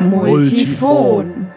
[0.00, 1.52] Multifon.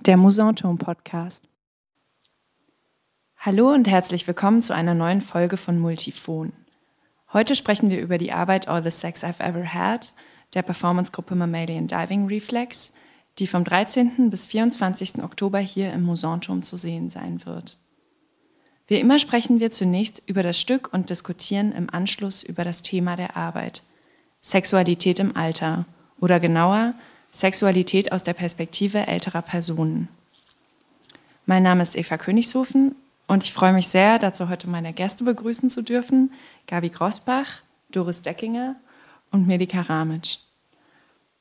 [0.00, 1.48] Der Musanturm Podcast.
[3.38, 6.52] Hallo und herzlich willkommen zu einer neuen Folge von Multifon.
[7.32, 10.12] Heute sprechen wir über die Arbeit All the Sex I've Ever Had
[10.54, 12.92] der Performancegruppe Mammalian Diving Reflex,
[13.38, 14.28] die vom 13.
[14.28, 15.22] bis 24.
[15.24, 17.78] Oktober hier im Musanturm zu sehen sein wird.
[18.88, 23.16] Wie immer sprechen wir zunächst über das Stück und diskutieren im Anschluss über das Thema
[23.16, 23.82] der Arbeit.
[24.42, 25.86] Sexualität im Alter
[26.20, 26.94] oder genauer
[27.32, 30.08] Sexualität aus der Perspektive älterer Personen.
[31.46, 32.94] Mein Name ist Eva Königshofen
[33.26, 36.32] und ich freue mich sehr, dazu heute meine Gäste begrüßen zu dürfen,
[36.68, 38.76] Gabi Grossbach, Doris Deckinger
[39.32, 40.38] und Melika Ramic.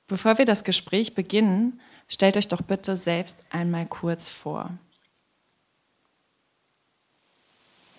[0.08, 4.72] Bevor wir das Gespräch beginnen, stellt euch doch bitte selbst einmal kurz vor.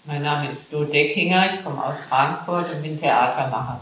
[0.07, 3.81] Mein Name ist Do Deckinger, ich komme aus Frankfurt und bin Theatermacherin.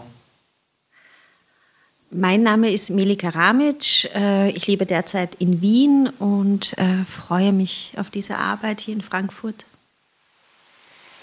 [2.11, 4.09] Mein Name ist Melika Ramic.
[4.15, 9.03] Äh, ich lebe derzeit in Wien und äh, freue mich auf diese Arbeit hier in
[9.03, 9.67] Frankfurt.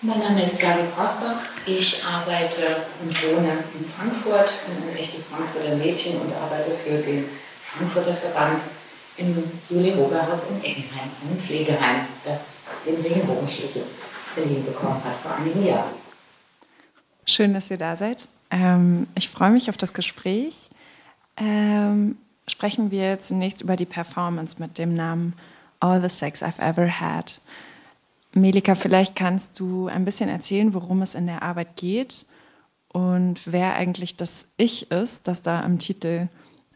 [0.04, 1.42] Mein Name ist Gabi Prosbach.
[1.66, 7.26] Ich arbeite und wohne in Frankfurt, bin ein echtes Frankfurter Mädchen und arbeite für den
[7.64, 8.62] Frankfurter Verband
[9.18, 13.84] im Juli-Oberhaus in Eckenheim, einem Pflegeheim, das den Regenbogenschlüssel
[14.36, 15.92] Berlin bekommen hat vor einigen Jahren.
[17.26, 18.28] Schön, dass ihr da seid.
[18.50, 20.70] Ähm, ich freue mich auf das Gespräch.
[21.38, 25.34] Ähm, sprechen wir zunächst über die Performance mit dem Namen
[25.80, 27.42] All the Sex I've Ever Had.
[28.34, 32.26] Melika, vielleicht kannst du ein bisschen erzählen, worum es in der Arbeit geht
[32.90, 36.28] und wer eigentlich das Ich ist, das da im Titel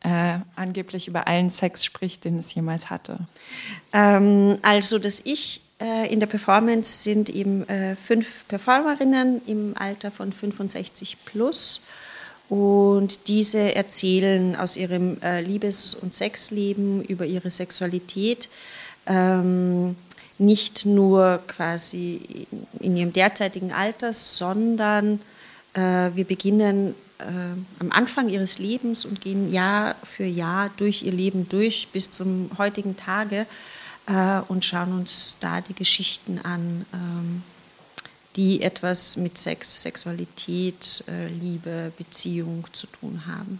[0.01, 3.19] äh, angeblich über allen Sex spricht, den es jemals hatte.
[3.93, 10.31] Ähm, also das Ich in der Performance sind eben äh, fünf Performerinnen im Alter von
[10.31, 11.85] 65 plus.
[12.47, 18.49] Und diese erzählen aus ihrem äh, Liebes- und Sexleben über ihre Sexualität.
[19.07, 19.95] Ähm,
[20.37, 22.47] nicht nur quasi
[22.79, 25.21] in ihrem derzeitigen Alter, sondern
[25.73, 27.23] äh, wir beginnen äh,
[27.79, 32.49] am Anfang ihres Lebens und gehen Jahr für Jahr durch ihr Leben durch bis zum
[32.57, 33.45] heutigen Tage
[34.07, 37.43] äh, und schauen uns da die Geschichten an, ähm,
[38.35, 43.59] die etwas mit Sex, Sexualität, äh, Liebe, Beziehung zu tun haben.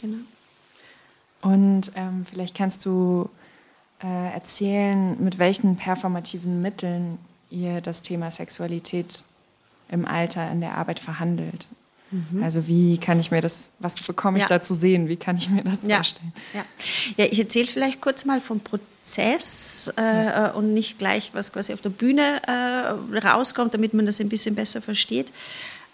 [0.00, 0.18] Genau.
[1.42, 3.28] Und ähm, vielleicht kannst du
[4.02, 7.18] äh, erzählen, mit welchen performativen Mitteln
[7.50, 9.24] ihr das Thema Sexualität
[9.88, 11.68] im Alter in der Arbeit verhandelt.
[12.10, 12.42] Mhm.
[12.42, 14.48] Also wie kann ich mir das, was bekomme ich ja.
[14.48, 15.96] da zu sehen, wie kann ich mir das ja.
[15.96, 16.32] vorstellen?
[16.54, 16.64] Ja,
[17.16, 20.50] ja ich erzähle vielleicht kurz mal vom Prozess äh, ja.
[20.52, 24.54] und nicht gleich, was quasi auf der Bühne äh, rauskommt, damit man das ein bisschen
[24.54, 25.26] besser versteht.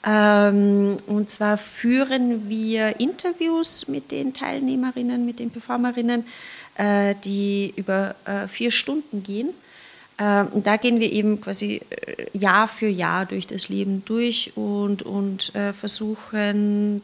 [0.06, 6.26] Ähm, und zwar führen wir Interviews mit den Teilnehmerinnen, mit den Performerinnen,
[6.76, 9.48] äh, die über äh, vier Stunden gehen.
[10.18, 15.02] Ähm, da gehen wir eben quasi äh, Jahr für Jahr durch das Leben durch und,
[15.02, 17.02] und versuchen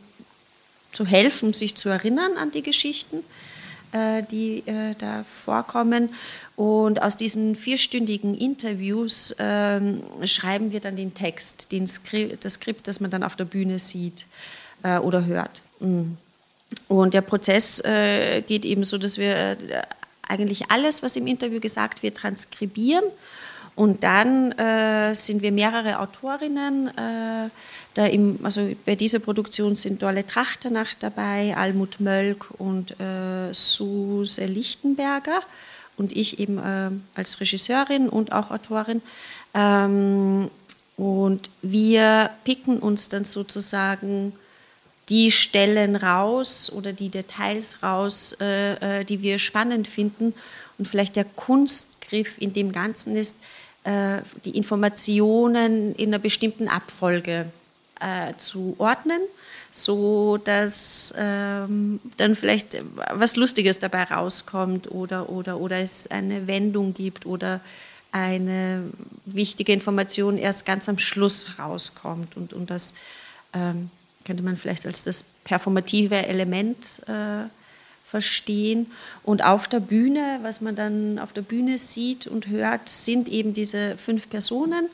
[0.93, 3.19] zu helfen, sich zu erinnern an die Geschichten,
[3.93, 4.62] die
[4.99, 6.10] da vorkommen.
[6.54, 12.87] Und aus diesen vierstündigen Interviews ähm, schreiben wir dann den Text, den Skript, das Skript,
[12.87, 14.26] das man dann auf der Bühne sieht
[14.82, 15.62] oder hört.
[15.81, 16.19] Mhm.
[16.88, 19.56] Und der Prozess äh, geht eben so, dass wir äh,
[20.30, 23.04] eigentlich alles, was im Interview gesagt wird, transkribieren.
[23.76, 26.88] Und dann äh, sind wir mehrere Autorinnen.
[26.88, 27.50] Äh,
[27.94, 34.44] da im, also bei dieser Produktion sind Dorle Trachternach dabei, Almut Mölk und äh, Suse
[34.44, 35.40] Lichtenberger
[35.96, 39.02] und ich eben äh, als Regisseurin und auch Autorin.
[39.54, 40.50] Ähm,
[40.96, 44.32] und wir picken uns dann sozusagen
[45.10, 50.32] die Stellen raus oder die Details raus, äh, äh, die wir spannend finden.
[50.79, 53.34] Und vielleicht der Kunstgriff in dem Ganzen ist,
[53.84, 57.46] äh, die Informationen in einer bestimmten Abfolge
[57.99, 59.20] äh, zu ordnen,
[59.73, 62.76] so dass ähm, dann vielleicht
[63.12, 67.61] was Lustiges dabei rauskommt oder, oder, oder es eine Wendung gibt oder
[68.12, 68.84] eine
[69.26, 72.94] wichtige Information erst ganz am Schluss rauskommt und, und das
[73.52, 73.90] ähm,
[74.25, 77.44] könnte man vielleicht als das performative Element äh,
[78.05, 78.88] verstehen.
[79.22, 83.55] Und auf der Bühne, was man dann auf der Bühne sieht und hört, sind eben
[83.55, 84.88] diese fünf Personen,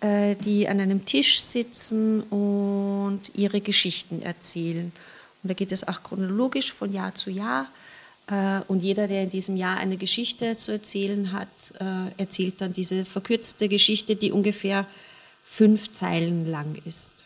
[0.00, 4.92] äh, die an einem Tisch sitzen und ihre Geschichten erzählen.
[5.42, 7.66] Und da geht es auch chronologisch von Jahr zu Jahr.
[8.28, 11.48] Äh, und jeder, der in diesem Jahr eine Geschichte zu erzählen hat,
[11.80, 14.86] äh, erzählt dann diese verkürzte Geschichte, die ungefähr
[15.44, 17.24] fünf Zeilen lang ist.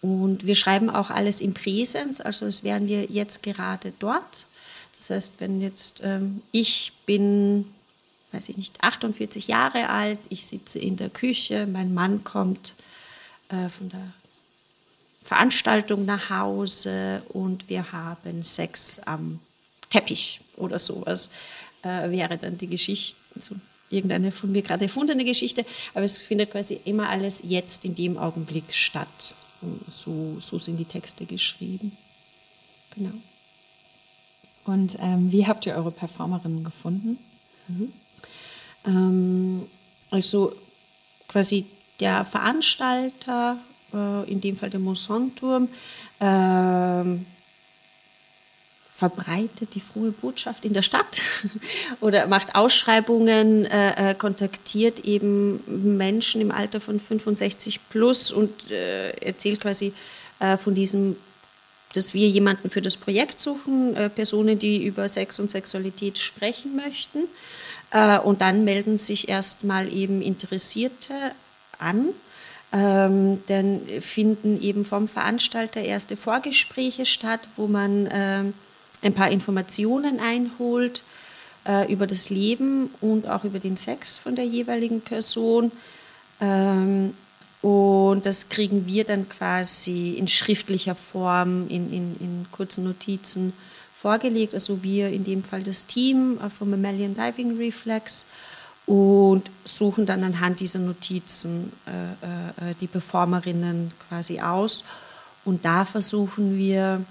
[0.00, 4.46] Und wir schreiben auch alles im Präsens, also es wären wir jetzt gerade dort.
[4.96, 7.66] Das heißt, wenn jetzt ähm, ich bin,
[8.32, 12.74] weiß ich nicht, 48 Jahre alt, ich sitze in der Küche, mein Mann kommt
[13.48, 14.12] äh, von der
[15.22, 19.40] Veranstaltung nach Hause und wir haben Sex am
[19.90, 21.30] Teppich oder sowas,
[21.82, 23.54] äh, wäre dann die Geschichte, so
[23.90, 25.64] irgendeine von mir gerade erfundene Geschichte,
[25.94, 29.34] aber es findet quasi immer alles jetzt in dem Augenblick statt.
[29.88, 31.96] So, so sind die Texte geschrieben.
[32.94, 33.12] Genau.
[34.64, 37.18] Und ähm, wie habt ihr eure Performerinnen gefunden?
[37.68, 37.92] Mhm.
[38.84, 39.66] Ähm,
[40.10, 40.52] also
[41.26, 41.66] quasi
[42.00, 43.58] der Veranstalter,
[43.92, 45.68] äh, in dem Fall der Monsanturm,
[46.20, 47.04] äh,
[48.98, 51.22] verbreitet die frohe Botschaft in der Stadt
[52.00, 59.10] oder macht Ausschreibungen, äh, äh, kontaktiert eben Menschen im Alter von 65 plus und äh,
[59.10, 59.92] erzählt quasi
[60.40, 61.14] äh, von diesem,
[61.92, 66.74] dass wir jemanden für das Projekt suchen, äh, Personen, die über Sex und Sexualität sprechen
[66.74, 67.20] möchten.
[67.92, 71.14] Äh, und dann melden sich erstmal eben Interessierte
[71.78, 72.08] an.
[72.72, 78.54] Ähm, dann finden eben vom Veranstalter erste Vorgespräche statt, wo man ähm,
[79.02, 81.04] ein paar Informationen einholt
[81.66, 85.72] äh, über das Leben und auch über den Sex von der jeweiligen Person.
[86.40, 87.14] Ähm,
[87.60, 93.52] und das kriegen wir dann quasi in schriftlicher Form, in, in, in kurzen Notizen
[94.00, 94.54] vorgelegt.
[94.54, 98.26] Also wir in dem Fall das Team äh, vom Mammalian Diving Reflex
[98.86, 104.84] und suchen dann anhand dieser Notizen äh, äh, die Performerinnen quasi aus.
[105.44, 107.04] Und da versuchen wir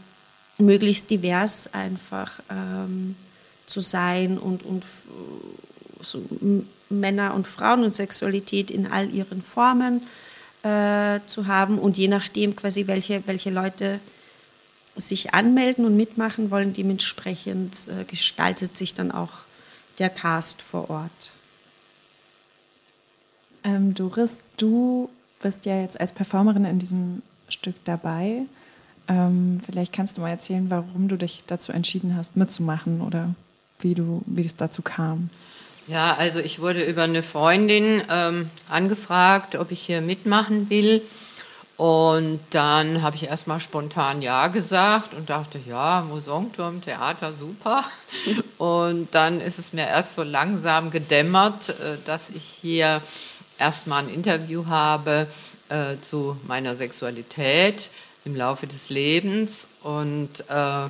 [0.58, 3.16] möglichst divers einfach ähm,
[3.66, 4.84] zu sein und, und
[6.00, 6.22] so
[6.90, 10.04] Männer und Frauen und Sexualität in all ihren Formen
[10.64, 14.00] äh, zu haben und je nachdem quasi welche, welche Leute
[14.96, 19.30] sich anmelden und mitmachen wollen, dementsprechend äh, gestaltet sich dann auch
[20.00, 21.32] der Cast vor Ort.
[23.64, 25.10] Ähm, Doris, du
[25.42, 28.44] bist ja jetzt als Performerin in diesem Stück dabei.
[29.08, 33.34] Ähm, vielleicht kannst du mal erzählen, warum du dich dazu entschieden hast, mitzumachen oder
[33.80, 35.30] wie du, wie es dazu kam.
[35.88, 41.02] Ja, also ich wurde über eine Freundin ähm, angefragt, ob ich hier mitmachen will.
[41.78, 47.84] Und dann habe ich erstmal spontan Ja gesagt und dachte, ja, Mosongturm, Theater, super.
[48.58, 53.00] Und dann ist es mir erst so langsam gedämmert, äh, dass ich hier
[53.60, 55.28] erstmal ein Interview habe
[55.70, 57.92] äh, zu meiner Sexualität
[58.28, 59.68] im Laufe des Lebens.
[59.82, 60.90] Und äh,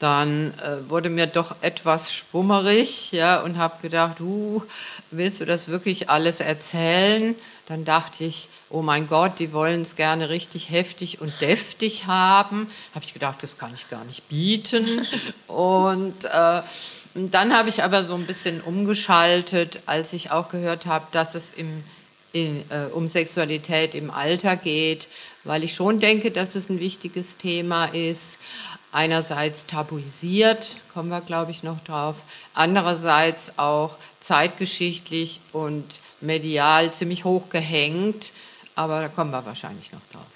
[0.00, 4.60] dann äh, wurde mir doch etwas schwummerig ja, und habe gedacht, uh,
[5.12, 7.36] willst du das wirklich alles erzählen?
[7.68, 12.68] Dann dachte ich, oh mein Gott, die wollen es gerne richtig heftig und deftig haben.
[12.96, 15.06] Habe ich gedacht, das kann ich gar nicht bieten.
[15.46, 16.62] und äh,
[17.14, 21.52] dann habe ich aber so ein bisschen umgeschaltet, als ich auch gehört habe, dass es
[21.54, 21.84] im,
[22.32, 25.08] in, äh, um Sexualität im Alter geht,
[25.44, 28.38] weil ich schon denke, dass es ein wichtiges Thema ist.
[28.90, 32.16] Einerseits tabuisiert, kommen wir, glaube ich, noch drauf.
[32.54, 38.32] Andererseits auch zeitgeschichtlich und medial ziemlich hoch gehängt.
[38.74, 40.26] Aber da kommen wir wahrscheinlich noch drauf.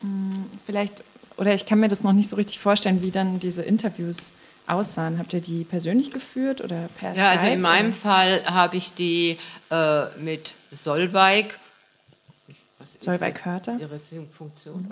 [0.00, 1.04] Hm, vielleicht,
[1.36, 4.32] oder ich kann mir das noch nicht so richtig vorstellen, wie dann diese Interviews
[4.70, 5.18] aussahen.
[5.18, 7.96] Habt ihr die persönlich geführt oder per Ja, also in meinem oder?
[7.96, 9.38] Fall habe ich die
[9.70, 11.58] äh, mit Solveig
[13.00, 13.78] Solveig Hörter.
[13.80, 13.98] Ihre
[14.30, 14.90] Funktion?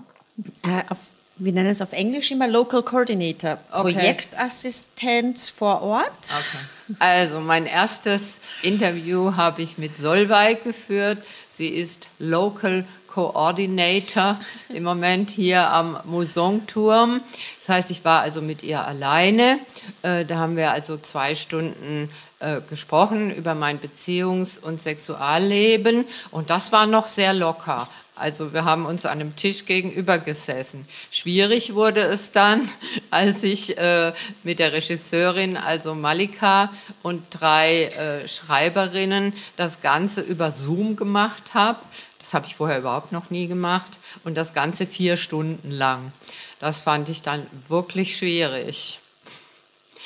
[0.62, 0.98] Äh, auf,
[1.36, 3.92] wir nennen es auf Englisch immer Local Coordinator, okay.
[3.92, 6.06] Projektassistenz vor Ort.
[6.22, 6.96] Okay.
[6.98, 11.18] Also mein erstes Interview habe ich mit Solveig geführt.
[11.48, 12.97] Sie ist Local Coordinator
[14.68, 17.20] im Moment hier am Musongturm.
[17.60, 19.58] Das heißt, ich war also mit ihr alleine.
[20.02, 22.10] Äh, da haben wir also zwei Stunden
[22.40, 27.88] äh, gesprochen über mein Beziehungs- und Sexualleben und das war noch sehr locker.
[28.18, 30.86] Also wir haben uns an einem Tisch gegenüber gesessen.
[31.10, 32.68] Schwierig wurde es dann,
[33.10, 36.70] als ich äh, mit der Regisseurin, also Malika
[37.02, 41.78] und drei äh, Schreiberinnen das Ganze über Zoom gemacht habe.
[42.28, 46.12] Das habe ich vorher überhaupt noch nie gemacht und das Ganze vier Stunden lang.
[46.60, 48.98] Das fand ich dann wirklich schwierig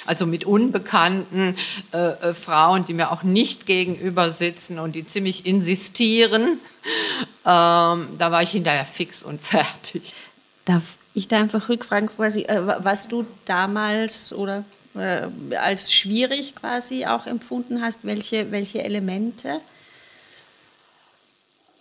[0.06, 1.56] also mit unbekannten
[1.92, 6.58] äh, äh, Frauen, die mir auch nicht gegenüber sitzen und die ziemlich insistieren.
[7.44, 10.14] Ähm, da war ich hinterher fix und fertig.
[10.64, 14.64] Darf ich da einfach rückfragen, quasi, äh, was du damals oder
[14.94, 15.26] äh,
[15.56, 19.60] als schwierig quasi auch empfunden hast, welche, welche Elemente?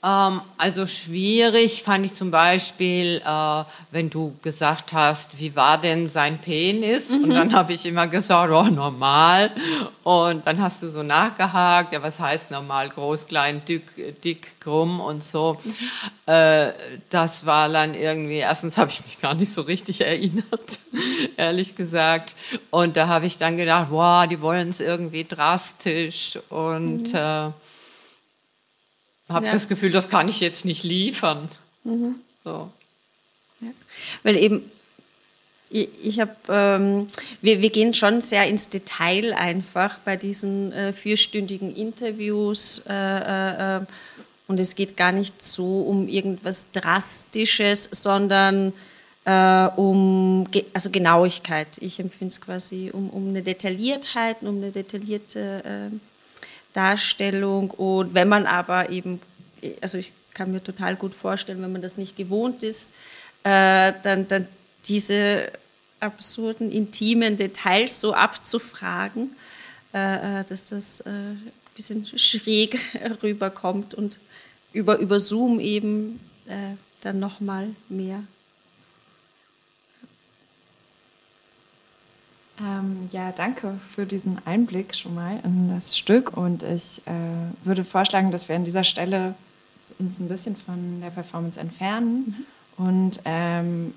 [0.03, 6.09] Ähm, also schwierig fand ich zum Beispiel, äh, wenn du gesagt hast, wie war denn
[6.09, 7.11] sein Penis?
[7.11, 7.25] Mhm.
[7.25, 9.51] Und dann habe ich immer gesagt, oh, normal.
[10.03, 12.89] Und dann hast du so nachgehakt, ja, was heißt normal?
[12.89, 15.59] Groß, klein, dick, dick krumm und so.
[15.63, 16.33] Mhm.
[16.33, 16.71] Äh,
[17.11, 20.79] das war dann irgendwie, erstens habe ich mich gar nicht so richtig erinnert,
[21.37, 22.35] ehrlich gesagt.
[22.71, 27.13] Und da habe ich dann gedacht, wow, die wollen es irgendwie drastisch und...
[27.13, 27.19] Mhm.
[27.19, 27.51] Äh,
[29.31, 29.51] habe ja.
[29.51, 31.49] das Gefühl, das kann ich jetzt nicht liefern.
[31.83, 32.15] Mhm.
[32.43, 32.69] So.
[33.61, 33.69] Ja.
[34.23, 34.71] Weil eben,
[35.69, 37.07] ich, ich habe, ähm,
[37.41, 42.83] wir, wir gehen schon sehr ins Detail einfach bei diesen äh, vierstündigen Interviews.
[42.87, 43.85] Äh, äh, äh
[44.47, 48.73] und es geht gar nicht so um irgendwas Drastisches, sondern
[49.23, 51.69] äh, um also Genauigkeit.
[51.79, 55.95] Ich empfinde es quasi um, um eine Detailliertheit, um eine detaillierte äh,
[56.73, 57.71] Darstellung.
[57.71, 59.19] Und wenn man aber eben,
[59.81, 62.95] also ich kann mir total gut vorstellen, wenn man das nicht gewohnt ist,
[63.43, 64.47] äh, dann, dann
[64.85, 65.51] diese
[65.99, 69.35] absurden, intimen Details so abzufragen,
[69.93, 72.79] äh, äh dass das äh, ein bisschen schräg
[73.23, 74.17] rüberkommt und
[74.73, 78.23] über, über Zoom eben äh, dann nochmal mehr
[82.61, 86.35] Ähm, ja, danke für diesen Einblick schon mal in das Stück.
[86.37, 89.33] Und ich äh, würde vorschlagen, dass wir an dieser Stelle
[89.97, 92.45] uns ein bisschen von der Performance entfernen
[92.77, 92.85] mhm.
[92.85, 93.93] und ähm,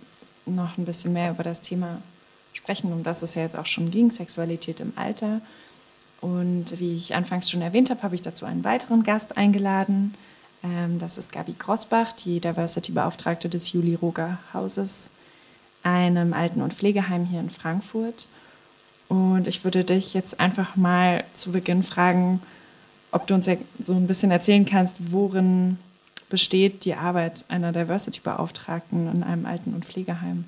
[0.46, 1.98] noch ein bisschen mehr über das Thema
[2.52, 5.40] sprechen, um das es ja jetzt auch schon ging, Sexualität im Alter.
[6.20, 10.14] Und wie ich anfangs schon erwähnt habe, habe ich dazu einen weiteren Gast eingeladen.
[10.62, 15.10] Ähm, das ist Gabi Grossbach, die Diversity-Beauftragte des Juli Roger Hauses,
[15.82, 18.28] einem Alten- und Pflegeheim hier in Frankfurt.
[19.08, 22.40] Und ich würde dich jetzt einfach mal zu Beginn fragen,
[23.10, 25.78] ob du uns so ein bisschen erzählen kannst, worin
[26.28, 30.44] besteht die Arbeit einer Diversity-Beauftragten in einem Alten- und Pflegeheim?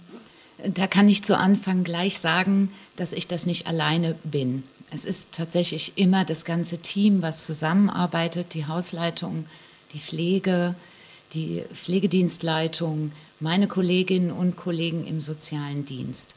[0.67, 4.65] Da kann ich zu Anfang gleich sagen, dass ich das nicht alleine bin.
[4.91, 9.45] Es ist tatsächlich immer das ganze Team, was zusammenarbeitet, die Hausleitung,
[9.93, 10.75] die Pflege,
[11.37, 16.35] die Pflegedienstleitung, meine Kolleginnen und Kollegen im sozialen Dienst.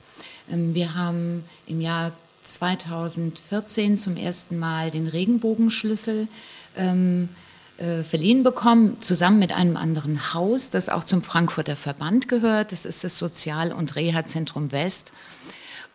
[0.51, 2.11] Ähm, wir haben im Jahr
[2.43, 6.27] 2014 zum ersten Mal den Regenbogenschlüssel
[6.75, 7.29] ähm,
[7.77, 12.71] äh, verliehen bekommen, zusammen mit einem anderen Haus, das auch zum Frankfurter Verband gehört.
[12.73, 15.13] Das ist das Sozial- und Reha-Zentrum West.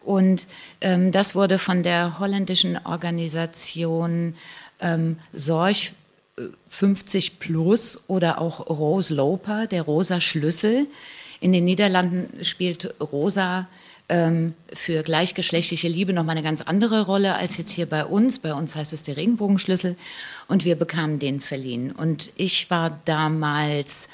[0.03, 0.47] Und
[0.81, 4.35] ähm, das wurde von der holländischen Organisation
[4.81, 5.77] ähm, Sorg
[6.69, 10.87] 50 äh, Plus oder auch Rose Loper, der rosa Schlüssel.
[11.41, 13.69] In den Niederlanden spielt rosa
[14.09, 18.39] ähm, für gleichgeschlechtliche Liebe nochmal eine ganz andere Rolle als jetzt hier bei uns.
[18.39, 19.97] Bei uns heißt es der Regenbogenschlüssel
[20.49, 21.93] und wir bekamen den verliehen.
[21.93, 24.09] Und ich war damals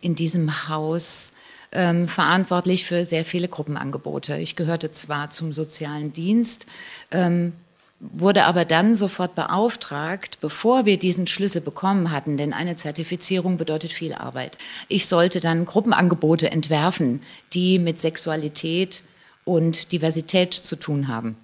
[0.00, 1.32] in diesem Haus
[1.72, 4.38] ähm, verantwortlich für sehr viele Gruppenangebote.
[4.38, 6.66] Ich gehörte zwar zum sozialen Dienst,
[7.10, 7.52] ähm,
[8.00, 13.92] wurde aber dann sofort beauftragt, bevor wir diesen Schlüssel bekommen hatten, denn eine Zertifizierung bedeutet
[13.92, 14.58] viel Arbeit.
[14.86, 19.02] Ich sollte dann Gruppenangebote entwerfen, die mit Sexualität
[19.44, 21.36] und Diversität zu tun haben.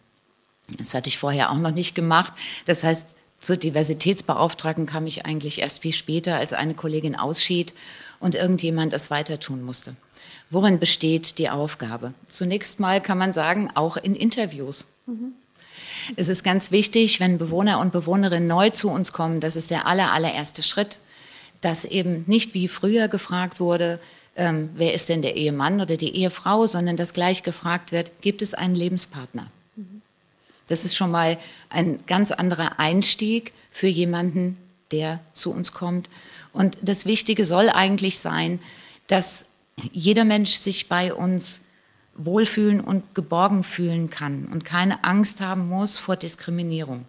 [0.79, 2.33] Das hatte ich vorher auch noch nicht gemacht.
[2.67, 7.75] Das heißt, zur Diversitätsbeauftragten kam ich eigentlich erst viel später, als eine Kollegin ausschied
[8.21, 9.97] und irgendjemand es weiter tun musste.
[10.51, 12.15] Worin besteht die Aufgabe?
[12.29, 14.87] Zunächst mal kann man sagen, auch in Interviews.
[15.07, 15.33] Mhm.
[16.17, 19.87] Es ist ganz wichtig, wenn Bewohner und Bewohnerinnen neu zu uns kommen, das ist der
[19.87, 20.99] aller, allererste Schritt,
[21.61, 23.99] dass eben nicht wie früher gefragt wurde,
[24.37, 28.43] ähm, wer ist denn der Ehemann oder die Ehefrau, sondern dass gleich gefragt wird, gibt
[28.43, 29.51] es einen Lebenspartner?
[30.69, 34.57] Das ist schon mal ein ganz anderer Einstieg für jemanden,
[34.93, 36.09] der zu uns kommt.
[36.53, 38.61] Und das Wichtige soll eigentlich sein,
[39.07, 39.47] dass
[39.93, 41.61] jeder Mensch sich bei uns
[42.17, 47.05] wohlfühlen und geborgen fühlen kann und keine Angst haben muss vor Diskriminierung.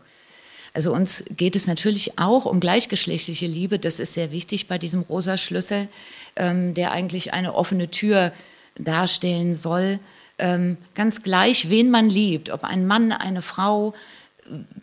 [0.74, 3.80] Also uns geht es natürlich auch um gleichgeschlechtliche Liebe.
[3.80, 5.88] Das ist sehr wichtig bei diesem rosa Schlüssel,
[6.36, 8.34] ähm, der eigentlich eine offene Tür
[8.78, 10.00] darstellen soll.
[10.38, 13.94] Ähm, ganz gleich, wen man liebt, ob ein Mann, eine Frau,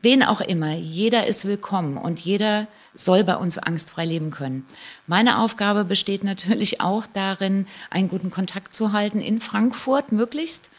[0.00, 0.72] wen auch immer.
[0.72, 4.66] Jeder ist willkommen und jeder soll bei uns angstfrei leben können.
[5.06, 10.70] Meine Aufgabe besteht natürlich auch darin, einen guten Kontakt zu halten in Frankfurt möglichst,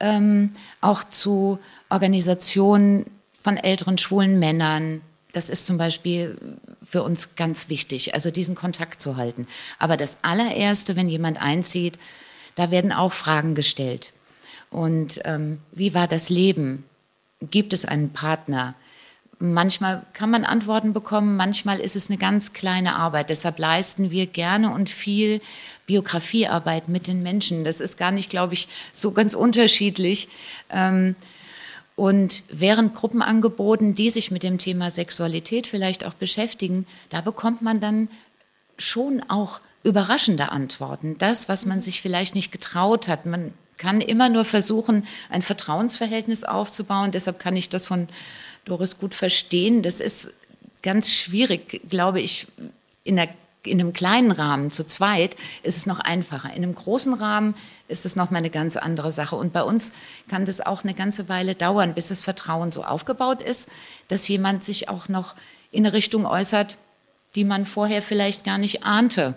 [0.00, 3.06] ähm, auch zu Organisationen,
[3.42, 5.00] von älteren schwulen Männern.
[5.32, 6.38] Das ist zum Beispiel
[6.84, 9.46] für uns ganz wichtig, also diesen Kontakt zu halten.
[9.78, 11.98] Aber das allererste, wenn jemand einzieht,
[12.54, 14.12] da werden auch Fragen gestellt.
[14.70, 16.84] Und ähm, wie war das Leben?
[17.40, 18.74] Gibt es einen Partner?
[19.42, 23.28] Manchmal kann man Antworten bekommen, manchmal ist es eine ganz kleine Arbeit.
[23.28, 25.40] Deshalb leisten wir gerne und viel
[25.86, 27.64] Biografiearbeit mit den Menschen.
[27.64, 30.28] Das ist gar nicht, glaube ich, so ganz unterschiedlich.
[30.70, 31.16] Ähm,
[31.96, 37.80] und während Gruppenangeboten, die sich mit dem Thema Sexualität vielleicht auch beschäftigen, da bekommt man
[37.80, 38.08] dann
[38.78, 41.18] schon auch überraschende Antworten.
[41.18, 43.26] Das, was man sich vielleicht nicht getraut hat.
[43.26, 47.10] Man kann immer nur versuchen, ein Vertrauensverhältnis aufzubauen.
[47.10, 48.06] Deshalb kann ich das von
[48.64, 49.82] Doris gut verstehen.
[49.82, 50.34] Das ist
[50.82, 52.46] ganz schwierig, glaube ich,
[53.04, 53.28] in, der,
[53.64, 56.50] in einem kleinen Rahmen zu zweit ist es noch einfacher.
[56.50, 57.54] In einem großen Rahmen
[57.88, 59.36] ist es nochmal eine ganz andere Sache.
[59.36, 59.92] Und bei uns
[60.28, 63.68] kann das auch eine ganze Weile dauern, bis das Vertrauen so aufgebaut ist,
[64.08, 65.34] dass jemand sich auch noch
[65.70, 66.78] in eine Richtung äußert,
[67.34, 69.34] die man vorher vielleicht gar nicht ahnte.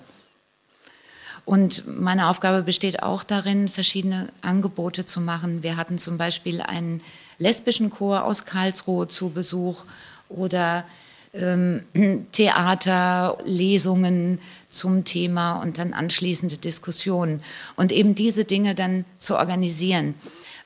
[1.46, 5.62] Und meine Aufgabe besteht auch darin, verschiedene Angebote zu machen.
[5.62, 7.01] Wir hatten zum Beispiel einen
[7.37, 9.83] lesbischen Chor aus Karlsruhe zu Besuch
[10.29, 10.85] oder
[11.33, 11.83] ähm,
[12.31, 14.39] Theater, Lesungen
[14.69, 17.41] zum Thema und dann anschließende Diskussionen.
[17.75, 20.15] Und eben diese Dinge dann zu organisieren,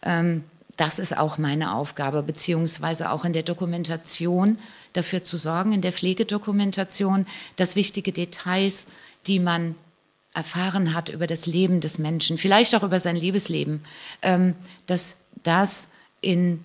[0.03, 0.43] ähm,
[0.77, 4.57] das ist auch meine Aufgabe, beziehungsweise auch in der Dokumentation
[4.93, 7.25] dafür zu sorgen, in der Pflegedokumentation,
[7.57, 8.87] dass wichtige Details,
[9.27, 9.75] die man
[10.33, 13.81] erfahren hat über das Leben des Menschen, vielleicht auch über sein Liebesleben,
[14.21, 15.89] ähm, dass das
[16.21, 16.63] in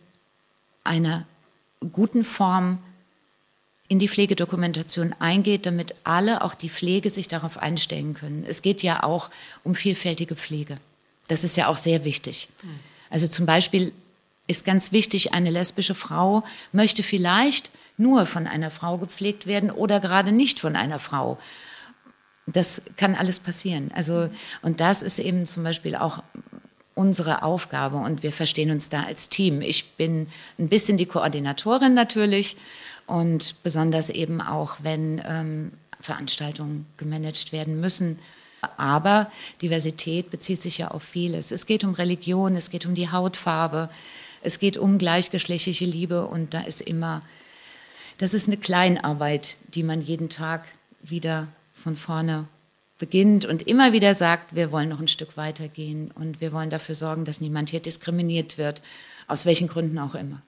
[0.84, 1.26] einer
[1.92, 2.78] guten Form
[3.88, 8.44] in die Pflegedokumentation eingeht, damit alle, auch die Pflege, sich darauf einstellen können.
[8.46, 9.30] Es geht ja auch
[9.62, 10.78] um vielfältige Pflege.
[11.28, 12.48] Das ist ja auch sehr wichtig.
[13.10, 13.92] Also zum Beispiel
[14.46, 20.00] ist ganz wichtig, eine lesbische Frau möchte vielleicht nur von einer Frau gepflegt werden oder
[20.00, 21.38] gerade nicht von einer Frau.
[22.46, 23.90] Das kann alles passieren.
[23.94, 24.28] Also,
[24.60, 26.22] und das ist eben zum Beispiel auch
[26.94, 29.60] unsere Aufgabe und wir verstehen uns da als Team.
[29.60, 32.56] Ich bin ein bisschen die Koordinatorin natürlich
[33.06, 38.18] und besonders eben auch, wenn ähm, Veranstaltungen gemanagt werden müssen.
[38.76, 39.30] Aber
[39.60, 41.50] Diversität bezieht sich ja auf vieles.
[41.50, 43.90] Es geht um Religion, es geht um die Hautfarbe,
[44.42, 47.22] es geht um gleichgeschlechtliche Liebe und da ist immer,
[48.18, 50.66] das ist eine Kleinarbeit, die man jeden Tag
[51.02, 52.46] wieder von vorne
[53.04, 56.94] beginnt und immer wieder sagt, wir wollen noch ein Stück weitergehen und wir wollen dafür
[56.94, 58.80] sorgen, dass niemand hier diskriminiert wird,
[59.26, 60.40] aus welchen Gründen auch immer.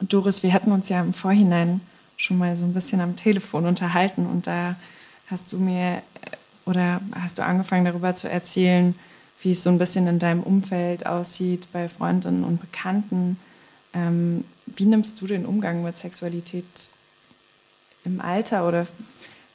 [0.00, 1.80] Doris, wir hatten uns ja im Vorhinein
[2.16, 4.74] schon mal so ein bisschen am Telefon unterhalten und da
[5.28, 6.00] hast du mir äh,
[6.66, 8.96] oder hast du angefangen darüber zu erzählen,
[9.40, 13.38] wie es so ein bisschen in deinem Umfeld aussieht, bei Freundinnen und Bekannten.
[13.94, 16.90] Ähm, wie nimmst du den Umgang mit Sexualität
[18.04, 18.88] im Alter oder,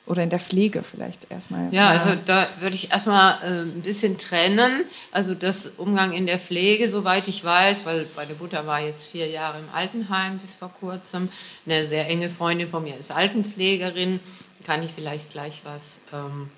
[0.07, 1.71] oder in der Pflege vielleicht erstmal?
[1.71, 4.85] Ja, also da würde ich erstmal äh, ein bisschen trennen.
[5.11, 9.27] Also das Umgang in der Pflege, soweit ich weiß, weil meine Mutter war jetzt vier
[9.27, 11.29] Jahre im Altenheim bis vor kurzem.
[11.65, 14.19] Eine sehr enge Freundin von mir ist Altenpflegerin.
[14.65, 16.49] Kann ich vielleicht gleich was ähm,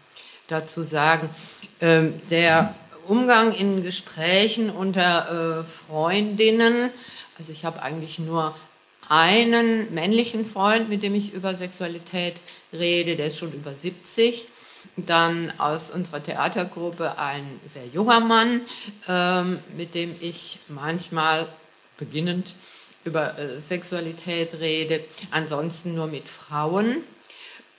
[0.48, 1.30] dazu sagen.
[1.82, 2.76] Ähm, der
[3.08, 6.92] Umgang in Gesprächen unter äh, Freundinnen,
[7.40, 8.54] also ich habe eigentlich nur
[9.10, 12.36] einen männlichen Freund, mit dem ich über Sexualität
[12.72, 14.48] rede, der ist schon über 70.
[14.96, 18.62] Dann aus unserer Theatergruppe ein sehr junger Mann,
[19.08, 21.48] ähm, mit dem ich manchmal
[21.98, 22.56] beginnend
[23.04, 26.98] über äh, Sexualität rede, ansonsten nur mit Frauen.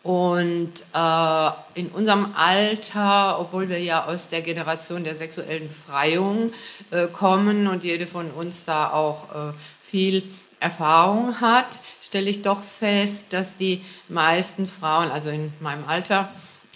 [0.02, 6.52] Und äh, in unserem Alter, obwohl wir ja aus der Generation der sexuellen Freiung
[6.90, 9.52] äh, kommen und jede von uns da auch äh,
[9.84, 10.22] viel
[10.60, 11.66] Erfahrung hat,
[12.02, 16.28] stelle ich doch fest, dass die meisten Frauen, also in meinem Alter,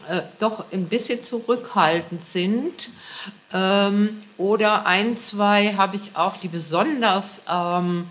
[0.09, 2.91] äh, doch ein bisschen zurückhaltend sind.
[3.53, 8.07] Ähm, oder ein, zwei habe ich auch, die besonders ähm,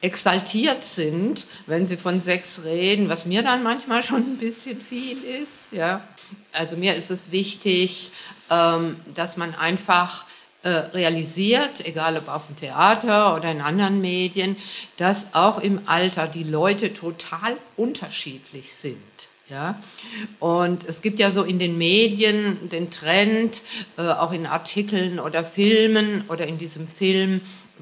[0.00, 5.18] exaltiert sind, wenn sie von Sex reden, was mir dann manchmal schon ein bisschen viel
[5.24, 5.72] ist.
[5.72, 6.00] Ja.
[6.52, 8.10] Also mir ist es wichtig,
[8.50, 10.24] ähm, dass man einfach
[10.62, 14.56] äh, realisiert, egal ob auf dem Theater oder in anderen Medien,
[14.96, 18.96] dass auch im Alter die Leute total unterschiedlich sind.
[19.48, 19.80] Ja?
[20.40, 23.62] Und es gibt ja so in den Medien den Trend,
[23.96, 27.40] äh, auch in Artikeln oder Filmen oder in diesem Film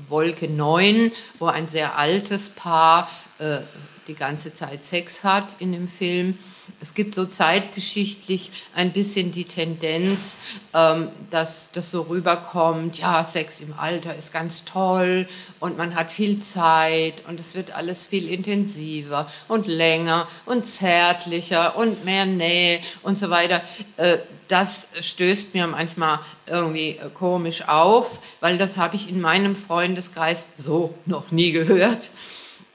[0.09, 3.59] Wolke 9, wo ein sehr altes Paar äh,
[4.07, 6.39] die ganze Zeit Sex hat in dem Film
[6.81, 10.37] Es gibt so zeitgeschichtlich ein bisschen die Tendenz,
[10.75, 15.27] ähm, dass das so rüberkommt, ja, Sex im Alter ist ganz toll
[15.59, 21.77] und man hat viel Zeit und es wird alles viel intensiver und länger und zärtlicher
[21.77, 23.63] und mehr Nähe und so weiter.
[23.97, 29.57] Äh, das stößt mir manchmal irgendwie äh, komisch auf, weil das habe ich in meinem
[29.57, 32.09] Freundeskreis so noch nie gehört.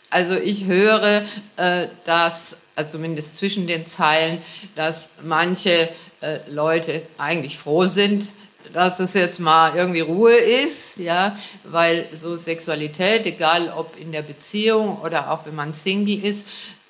[0.09, 1.23] Also ich höre,
[1.55, 4.41] äh, dass, also zumindest zwischen den Zeilen,
[4.75, 5.89] dass manche
[6.21, 8.27] äh, Leute eigentlich froh sind,
[8.73, 14.21] dass es jetzt mal irgendwie Ruhe ist, ja, weil so Sexualität, egal ob in der
[14.21, 16.47] Beziehung oder auch wenn man Single ist,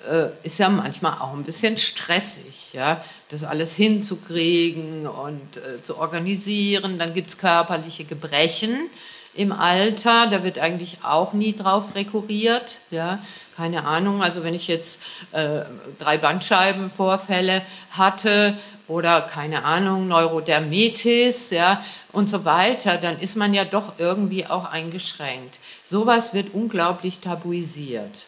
[0.08, 5.98] äh, ist ja manchmal auch ein bisschen stressig, ja, das alles hinzukriegen und äh, zu
[5.98, 6.98] organisieren.
[6.98, 8.90] Dann gibt es körperliche Gebrechen
[9.34, 13.24] im Alter, da wird eigentlich auch nie drauf rekurriert, ja,
[13.62, 14.24] keine Ahnung.
[14.24, 15.60] Also wenn ich jetzt äh,
[16.00, 18.54] drei Bandscheibenvorfälle hatte
[18.88, 24.64] oder keine Ahnung Neurodermitis, ja und so weiter, dann ist man ja doch irgendwie auch
[24.64, 25.60] eingeschränkt.
[25.84, 28.26] Sowas wird unglaublich tabuisiert.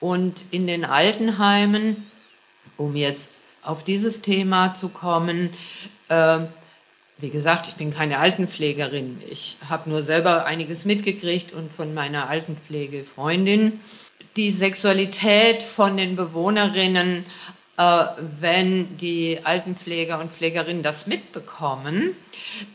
[0.00, 2.10] Und in den Altenheimen,
[2.76, 3.30] um jetzt
[3.62, 5.50] auf dieses Thema zu kommen,
[6.08, 6.40] äh,
[7.18, 9.22] wie gesagt, ich bin keine Altenpflegerin.
[9.30, 13.78] Ich habe nur selber einiges mitgekriegt und von meiner Altenpflegefreundin.
[14.36, 17.24] Die Sexualität von den Bewohnerinnen,
[17.76, 18.04] äh,
[18.40, 22.14] wenn die Altenpfleger und Pflegerinnen das mitbekommen,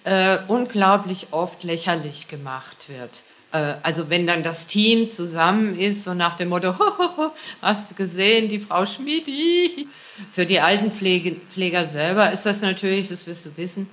[0.04, 3.12] äh, unglaublich oft lächerlich gemacht wird.
[3.54, 6.76] Äh, also wenn dann das Team zusammen ist, so nach dem Motto,
[7.62, 9.88] hast du gesehen, die Frau Schmidi.
[10.32, 13.90] Für die Altenpfleger selber ist das natürlich, das wirst du wissen,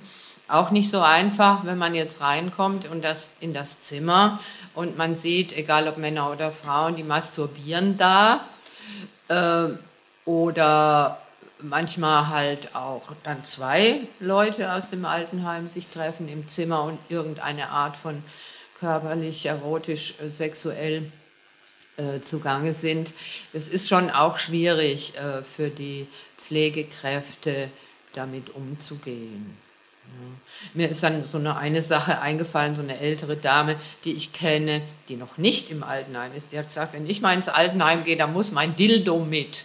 [0.49, 4.41] auch nicht so einfach, wenn man jetzt reinkommt und das in das Zimmer
[4.75, 8.45] und man sieht, egal ob Männer oder Frauen, die masturbieren da
[9.29, 9.69] äh,
[10.25, 11.19] oder
[11.61, 17.69] manchmal halt auch dann zwei Leute aus dem Altenheim sich treffen im Zimmer und irgendeine
[17.69, 18.23] Art von
[18.81, 21.11] körperlich, erotisch, äh, sexuell
[21.97, 23.13] äh, zugange sind.
[23.53, 27.69] Es ist schon auch schwierig äh, für die Pflegekräfte
[28.15, 29.57] damit umzugehen.
[30.75, 34.81] Mir ist dann so eine, eine Sache eingefallen, so eine ältere Dame, die ich kenne,
[35.09, 36.53] die noch nicht im Altenheim ist.
[36.53, 39.65] Die hat gesagt, wenn ich mal ins Altenheim gehe, dann muss mein Dildo mit.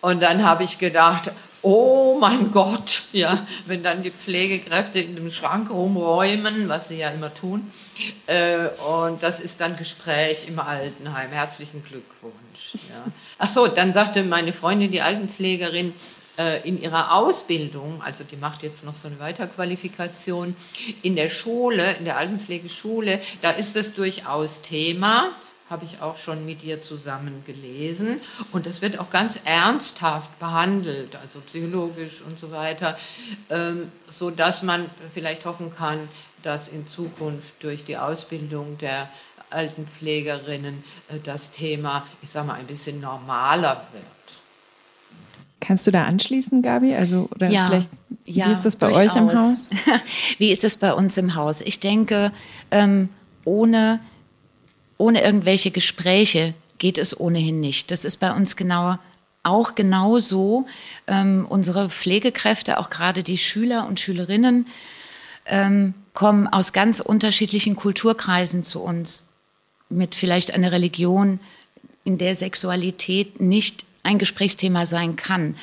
[0.00, 5.30] Und dann habe ich gedacht, oh mein Gott, ja, wenn dann die Pflegekräfte in dem
[5.30, 7.70] Schrank rumräumen, was sie ja immer tun,
[8.26, 8.68] äh,
[9.00, 11.30] und das ist dann Gespräch im Altenheim.
[11.30, 12.74] Herzlichen Glückwunsch.
[12.88, 13.04] Ja.
[13.38, 15.92] Ach so, dann sagte meine Freundin, die Altenpflegerin,
[16.64, 20.54] in ihrer Ausbildung, also die macht jetzt noch so eine Weiterqualifikation,
[21.02, 25.32] in der Schule, in der Altenpflegeschule, da ist es durchaus Thema
[25.68, 28.20] habe ich auch schon mit ihr zusammen gelesen.
[28.52, 32.96] Und das wird auch ganz ernsthaft behandelt, also psychologisch und so weiter,
[33.50, 36.08] ähm, sodass man vielleicht hoffen kann,
[36.42, 39.10] dass in Zukunft durch die Ausbildung der
[39.50, 44.45] Altenpflegerinnen äh, das Thema, ich sage mal, ein bisschen normaler wird.
[45.66, 46.94] Kannst du da anschließen, Gabi?
[46.94, 47.88] Also, oder ja, vielleicht,
[48.24, 49.16] ja, wie ist das bei durchaus.
[49.16, 49.68] euch im Haus?
[50.38, 51.60] wie ist es bei uns im Haus?
[51.60, 52.30] Ich denke,
[52.70, 53.08] ähm,
[53.44, 54.00] ohne
[54.98, 57.90] ohne irgendwelche Gespräche geht es ohnehin nicht.
[57.90, 58.98] Das ist bei uns genau
[59.42, 60.66] auch genau so.
[61.06, 64.66] Ähm, unsere Pflegekräfte, auch gerade die Schüler und Schülerinnen,
[65.46, 69.24] ähm, kommen aus ganz unterschiedlichen Kulturkreisen zu uns
[69.88, 71.38] mit vielleicht einer Religion,
[72.02, 75.56] in der Sexualität nicht ein Gesprächsthema sein kann.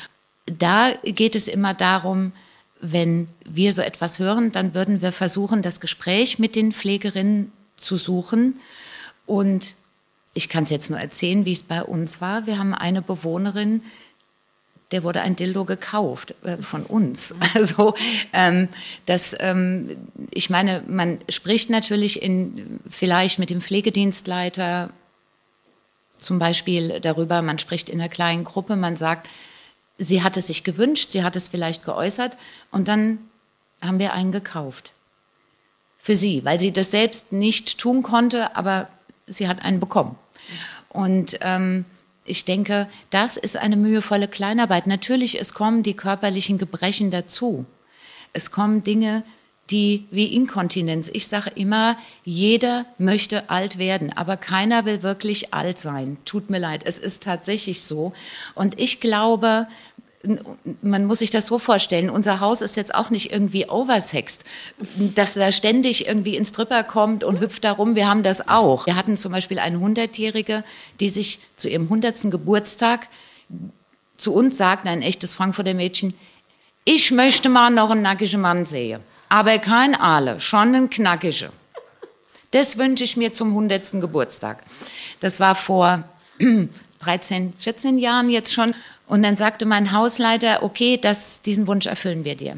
[0.46, 2.34] Da geht es immer darum,
[2.82, 7.96] wenn wir so etwas hören, dann würden wir versuchen, das Gespräch mit den Pflegerinnen zu
[7.96, 8.60] suchen
[9.26, 9.76] und
[10.34, 12.46] ich kann es jetzt nur erzählen, wie es bei uns war.
[12.48, 13.82] Wir haben eine Bewohnerin,
[14.92, 17.36] der wurde ein Dildo gekauft äh, von uns.
[17.54, 17.94] Also
[18.34, 18.68] ähm,
[19.06, 19.96] das, ähm,
[20.32, 24.90] ich meine, man spricht natürlich in, vielleicht mit dem Pflegedienstleiter
[26.24, 29.30] zum Beispiel darüber, man spricht in einer kleinen Gruppe, man sagt,
[29.98, 32.38] sie hat es sich gewünscht, sie hat es vielleicht geäußert
[32.72, 33.20] und dann
[33.82, 34.94] haben wir einen gekauft.
[35.98, 38.90] Für sie, weil sie das selbst nicht tun konnte, aber
[39.28, 40.18] sie hat einen bekommen.
[40.90, 41.86] Und ähm,
[42.26, 44.88] ich denke, das ist eine mühevolle Kleinarbeit.
[44.88, 47.66] Natürlich, es kommen die körperlichen Gebrechen dazu.
[48.34, 49.24] Es kommen Dinge,
[49.70, 51.10] die wie Inkontinenz.
[51.14, 56.18] Ich sage immer, jeder möchte alt werden, aber keiner will wirklich alt sein.
[56.26, 58.14] Tut mir leid, es ist tatsächlich so.
[58.56, 59.68] Und ich glaube,
[60.82, 64.46] man muss sich das so vorstellen, unser Haus ist jetzt auch nicht irgendwie oversext,
[65.16, 67.96] dass da ständig irgendwie ins Stripper kommt und hüpft da rum.
[67.96, 68.86] Wir haben das auch.
[68.86, 70.64] Wir hatten zum Beispiel eine Hundertjährige,
[71.00, 73.10] die sich zu ihrem hundertsten Geburtstag
[74.18, 76.14] zu uns sagt ein echtes Frankfurter Mädchen,
[76.86, 79.02] ich möchte mal noch einen nackigen Mann sehen,
[79.34, 81.50] aber kein Aale, schon einen knackigen.
[82.52, 83.94] Das wünsche ich mir zum 100.
[83.94, 84.64] Geburtstag.
[85.22, 86.04] Das war vor
[87.00, 88.76] 13, 14 Jahren jetzt schon.
[89.08, 92.58] Und dann sagte mein Hausleiter, okay, das, diesen Wunsch erfüllen wir dir.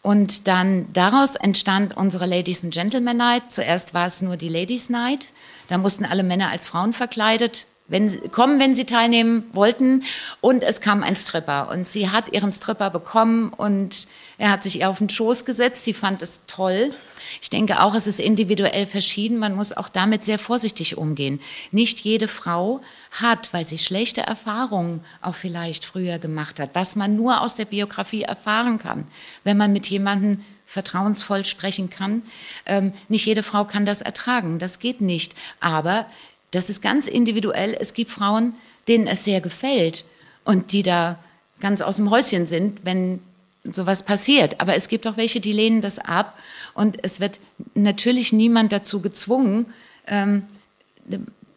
[0.00, 3.50] Und dann daraus entstand unsere Ladies and Gentlemen Night.
[3.50, 5.32] Zuerst war es nur die Ladies Night.
[5.66, 10.04] Da mussten alle Männer als Frauen verkleidet wenn sie, kommen, wenn sie teilnehmen wollten.
[10.40, 11.70] Und es kam ein Stripper.
[11.70, 15.84] Und sie hat ihren Stripper bekommen und er hat sich ihr auf den Schoß gesetzt.
[15.84, 16.92] Sie fand es toll.
[17.40, 19.38] Ich denke auch, es ist individuell verschieden.
[19.38, 21.40] Man muss auch damit sehr vorsichtig umgehen.
[21.72, 27.16] Nicht jede Frau hat, weil sie schlechte Erfahrungen auch vielleicht früher gemacht hat, was man
[27.16, 29.06] nur aus der Biografie erfahren kann,
[29.44, 32.22] wenn man mit jemandem vertrauensvoll sprechen kann.
[32.66, 35.34] Ähm, nicht jede Frau kann das ertragen, das geht nicht.
[35.60, 36.04] Aber
[36.50, 37.76] das ist ganz individuell.
[37.78, 38.54] Es gibt Frauen,
[38.86, 40.04] denen es sehr gefällt
[40.44, 41.18] und die da
[41.60, 43.20] ganz aus dem Häuschen sind, wenn
[43.64, 44.60] sowas passiert.
[44.60, 46.38] Aber es gibt auch welche, die lehnen das ab
[46.74, 47.40] und es wird
[47.74, 49.66] natürlich niemand dazu gezwungen,
[50.06, 50.44] ähm,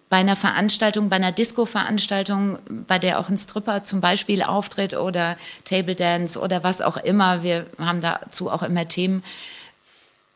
[0.10, 5.38] bei einer Veranstaltung, bei einer Disco-Veranstaltung, bei der auch ein Stripper zum Beispiel auftritt oder
[5.64, 9.24] Table Dance oder was auch immer, wir haben dazu auch immer Themen,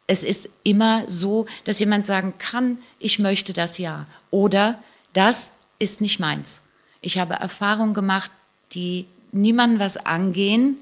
[0.08, 4.06] es ist immer so, dass jemand sagen kann, ich möchte das ja.
[4.30, 4.80] Oder
[5.14, 6.64] das ist nicht meins.
[7.02, 8.32] Ich habe Erfahrungen gemacht,
[8.74, 10.78] die niemandem was angehen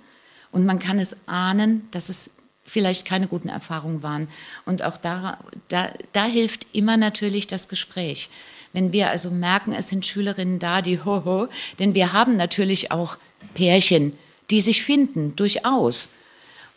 [0.52, 2.32] und man kann es ahnen, dass es
[2.66, 4.28] vielleicht keine guten Erfahrungen waren.
[4.66, 8.30] Und auch da, da, da hilft immer natürlich das Gespräch.
[8.72, 11.48] Wenn wir also merken, es sind Schülerinnen da, die hoho,
[11.80, 13.18] denn wir haben natürlich auch
[13.54, 14.18] Pärchen,
[14.50, 16.10] die sich finden, durchaus.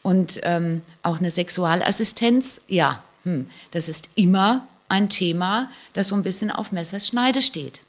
[0.06, 6.22] Und ähm, auch eine Sexualassistenz, ja, hm, das ist immer ein Thema, das so ein
[6.22, 7.80] bisschen auf Messers Schneide steht.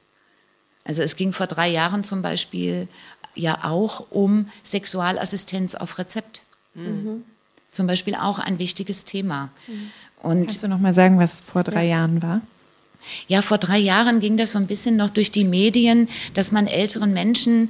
[0.84, 2.88] Also es ging vor drei Jahren zum Beispiel
[3.36, 6.42] ja auch um Sexualassistenz auf Rezept.
[6.74, 7.24] Mhm.
[7.70, 9.52] Zum Beispiel auch ein wichtiges Thema.
[9.68, 9.92] Mhm.
[10.24, 11.98] Und Kannst du noch mal sagen, was vor drei ja.
[11.98, 12.42] Jahren war?
[13.28, 16.66] Ja, vor drei Jahren ging das so ein bisschen noch durch die Medien, dass man
[16.66, 17.70] älteren Menschen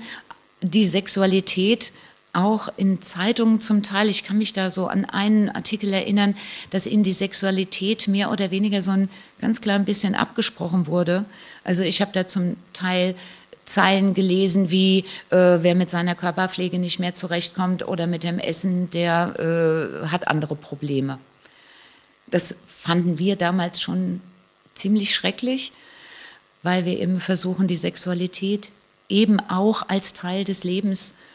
[0.61, 1.91] die Sexualität
[2.37, 6.35] auch in Zeitungen zum Teil, ich kann mich da so an einen Artikel erinnern,
[6.69, 9.09] dass ihnen die Sexualität mehr oder weniger so ein
[9.41, 11.25] ganz klein bisschen abgesprochen wurde.
[11.63, 13.15] Also ich habe da zum Teil
[13.65, 14.99] Zeilen gelesen wie,
[15.31, 19.33] äh, wer mit seiner Körperpflege nicht mehr zurechtkommt oder mit dem Essen, der
[20.03, 21.17] äh, hat andere Probleme.
[22.27, 24.21] Das fanden wir damals schon
[24.75, 25.71] ziemlich schrecklich,
[26.61, 28.71] weil wir eben versuchen, die Sexualität
[29.09, 31.26] eben auch als Teil des Lebens zu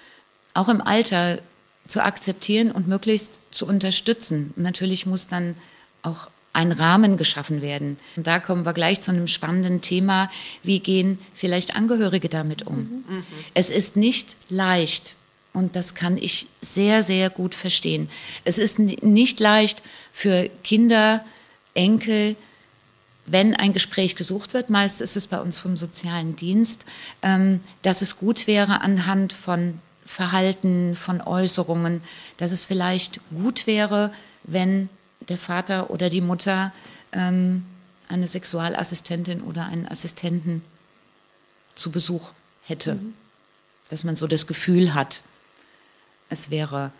[0.54, 1.38] auch im Alter
[1.86, 4.52] zu akzeptieren und möglichst zu unterstützen.
[4.56, 5.54] natürlich muss dann
[6.02, 7.96] auch ein Rahmen geschaffen werden.
[8.16, 10.30] Und da kommen wir gleich zu einem spannenden Thema.
[10.62, 13.04] Wie gehen vielleicht Angehörige damit um?
[13.08, 13.24] Mhm.
[13.54, 15.16] Es ist nicht leicht
[15.54, 18.08] und das kann ich sehr, sehr gut verstehen.
[18.44, 21.24] Es ist nicht leicht für Kinder,
[21.74, 22.36] Enkel,
[23.24, 26.86] wenn ein Gespräch gesucht wird, meist ist es bei uns vom sozialen Dienst,
[27.22, 32.02] ähm, dass es gut wäre, anhand von Verhalten, von Äußerungen,
[32.36, 34.12] dass es vielleicht gut wäre,
[34.44, 34.88] wenn
[35.28, 36.72] der Vater oder die Mutter
[37.12, 37.64] ähm,
[38.08, 40.62] eine Sexualassistentin oder einen Assistenten
[41.74, 42.32] zu Besuch
[42.64, 42.96] hätte.
[42.96, 43.14] Mhm.
[43.88, 45.22] Dass man so das Gefühl hat,
[46.28, 46.92] es wäre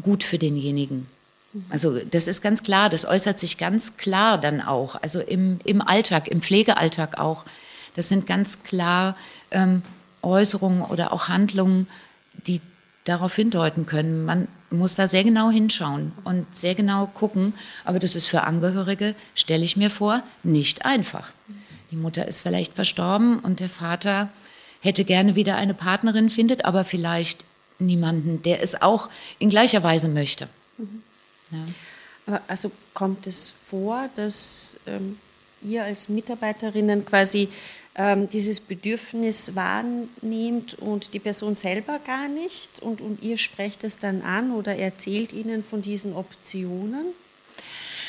[0.00, 1.06] gut für denjenigen.
[1.52, 1.64] Mhm.
[1.70, 5.80] Also das ist ganz klar, das äußert sich ganz klar dann auch, also im, im
[5.80, 7.44] Alltag, im Pflegealltag auch.
[7.94, 9.16] Das sind ganz klar
[9.50, 9.82] ähm,
[10.22, 11.86] Äußerungen oder auch Handlungen,
[12.46, 12.60] die
[13.04, 14.24] darauf hindeuten können.
[14.24, 17.54] Man muss da sehr genau hinschauen und sehr genau gucken.
[17.84, 21.30] Aber das ist für Angehörige, stelle ich mir vor, nicht einfach.
[21.90, 24.28] Die Mutter ist vielleicht verstorben und der Vater
[24.80, 27.44] hätte gerne wieder eine Partnerin, findet aber vielleicht
[27.78, 29.08] niemanden, der es auch
[29.38, 30.48] in gleicher Weise möchte.
[30.78, 31.02] Mhm.
[31.50, 32.40] Ja.
[32.46, 35.18] Also kommt es vor, dass ähm,
[35.60, 37.48] ihr als Mitarbeiterinnen quasi
[37.94, 44.22] dieses Bedürfnis wahrnehmt und die Person selber gar nicht und, und ihr sprecht es dann
[44.22, 47.04] an oder erzählt ihnen von diesen Optionen?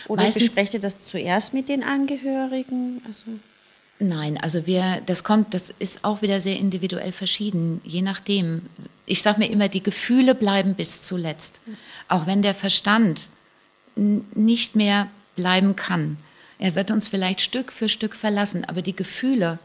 [0.08, 3.02] Oder Meistens, besprecht ihr das zuerst mit den Angehörigen?
[3.06, 3.26] Also
[4.00, 8.64] Nein, also wir, das kommt, das ist auch wieder sehr individuell verschieden, je nachdem.
[9.06, 11.62] Ich sage mir immer, die Gefühle bleiben bis zuletzt,
[12.08, 13.30] auch wenn der Verstand
[13.96, 16.18] nicht mehr bleiben kann.
[16.60, 19.60] Er wird uns vielleicht Stück für Stück verlassen, aber die Gefühle,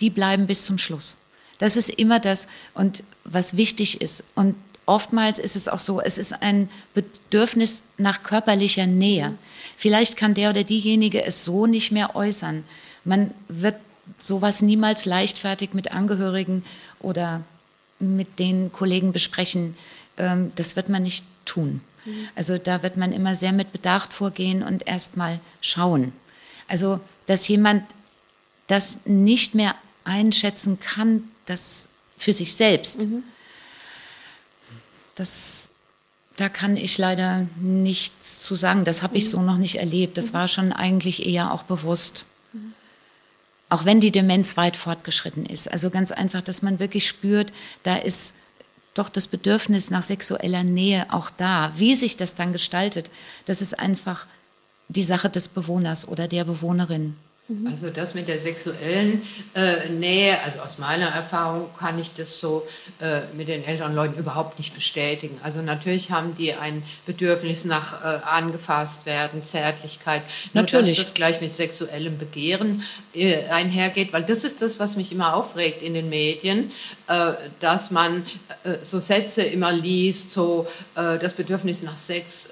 [0.00, 1.16] die bleiben bis zum Schluss.
[1.58, 4.24] Das ist immer das, und was wichtig ist.
[4.34, 4.54] Und
[4.86, 9.34] oftmals ist es auch so, es ist ein Bedürfnis nach körperlicher Nähe.
[9.76, 12.64] Vielleicht kann der oder diejenige es so nicht mehr äußern.
[13.04, 13.76] Man wird
[14.18, 16.64] sowas niemals leichtfertig mit Angehörigen
[17.00, 17.42] oder
[17.98, 19.76] mit den Kollegen besprechen,
[20.16, 21.80] ähm, das wird man nicht tun.
[22.04, 22.28] Mhm.
[22.34, 26.12] Also da wird man immer sehr mit Bedacht vorgehen und erst mal schauen.
[26.68, 27.82] Also, dass jemand
[28.66, 29.74] das nicht mehr
[30.08, 33.22] einschätzen kann, das für sich selbst, mhm.
[35.14, 35.70] das,
[36.36, 38.84] da kann ich leider nichts zu sagen.
[38.84, 39.28] Das habe ich mhm.
[39.28, 40.18] so noch nicht erlebt.
[40.18, 40.34] Das mhm.
[40.34, 42.26] war schon eigentlich eher auch bewusst.
[42.52, 42.72] Mhm.
[43.68, 45.70] Auch wenn die Demenz weit fortgeschritten ist.
[45.70, 47.52] Also ganz einfach, dass man wirklich spürt,
[47.84, 48.34] da ist
[48.94, 51.72] doch das Bedürfnis nach sexueller Nähe auch da.
[51.76, 53.12] Wie sich das dann gestaltet,
[53.46, 54.26] das ist einfach
[54.88, 57.14] die Sache des Bewohners oder der Bewohnerin.
[57.48, 57.66] Mhm.
[57.66, 59.22] Also das mit der sexuellen
[59.54, 62.66] äh, Nähe, also aus meiner Erfahrung kann ich das so
[63.00, 65.38] äh, mit den älteren Leuten überhaupt nicht bestätigen.
[65.42, 70.22] Also natürlich haben die ein Bedürfnis nach äh, angefasst werden, Zärtlichkeit.
[70.52, 70.88] Natürlich.
[70.88, 72.82] Nur, dass das gleich mit sexuellem Begehren
[73.14, 76.70] äh, einhergeht, weil das ist das, was mich immer aufregt in den Medien,
[77.06, 78.26] äh, dass man
[78.64, 82.48] äh, so Sätze immer liest, so das Bedürfnis nach Sex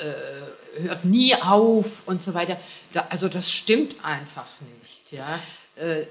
[0.80, 2.56] hört nie auf und so weiter.
[2.92, 4.75] Da, also das stimmt einfach nicht.
[5.10, 5.38] Ja.
[5.76, 6.06] Äh,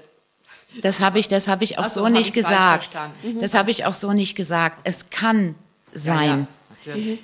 [0.82, 2.98] das habe ich, das habe ich auch also, so nicht gesagt.
[3.22, 3.40] Mhm.
[3.40, 4.80] Das habe ich auch so nicht gesagt.
[4.84, 5.54] Es kann
[5.92, 6.46] sein.
[6.84, 7.00] Ja, ja.
[7.00, 7.18] Mhm.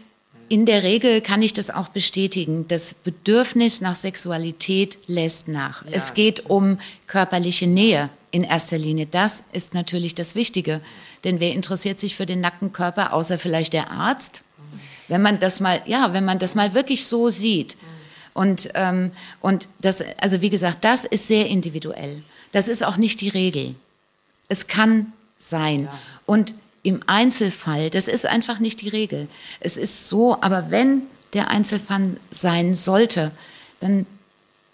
[0.49, 2.69] In der Regel kann ich das auch bestätigen.
[2.69, 5.83] Das Bedürfnis nach Sexualität lässt nach.
[5.85, 5.93] Ja.
[5.93, 9.07] Es geht um körperliche Nähe in erster Linie.
[9.07, 10.83] Das ist natürlich das Wichtige.
[11.25, 14.43] Denn wer interessiert sich für den nackten Körper, außer vielleicht der Arzt?
[15.09, 17.77] Wenn man das mal, ja, wenn man das mal wirklich so sieht.
[18.35, 22.23] Und, ähm, und das, also wie gesagt, das ist sehr individuell.
[22.53, 23.75] Das ist auch nicht die Regel.
[24.49, 25.85] Es kann sein.
[25.85, 25.99] Ja.
[26.27, 29.29] Und im Einzelfall, das ist einfach nicht die Regel.
[29.61, 33.31] Es ist so, aber wenn der Einzelfall sein sollte,
[33.81, 34.07] dann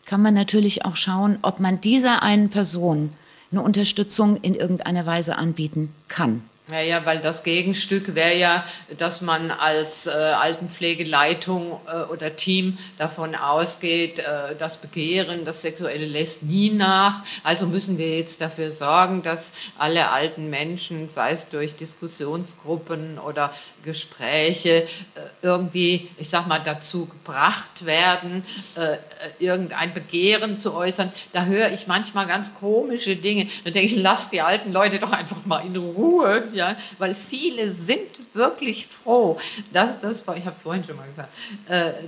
[0.05, 3.12] kann man natürlich auch schauen, ob man dieser einen Person
[3.51, 6.42] eine Unterstützung in irgendeiner Weise anbieten kann.
[6.70, 8.62] Ja, ja, weil das Gegenstück wäre ja,
[8.98, 16.04] dass man als äh, Altenpflegeleitung äh, oder Team davon ausgeht, äh, das Begehren, das Sexuelle
[16.04, 17.22] lässt nie nach.
[17.42, 23.50] Also müssen wir jetzt dafür sorgen, dass alle alten Menschen, sei es durch Diskussionsgruppen oder
[23.88, 24.87] Gespräche, äh,
[25.40, 28.44] irgendwie, ich sag mal, dazu gebracht werden,
[28.77, 28.98] äh, äh,
[29.38, 31.11] irgendein Begehren zu äußern.
[31.33, 33.48] Da höre ich manchmal ganz komische Dinge.
[33.64, 37.70] Da denke ich, lass die alten Leute doch einfach mal in Ruhe ja, weil viele
[37.70, 39.40] sind wirklich froh,
[39.72, 41.33] dass das, ich habe vorhin schon mal gesagt,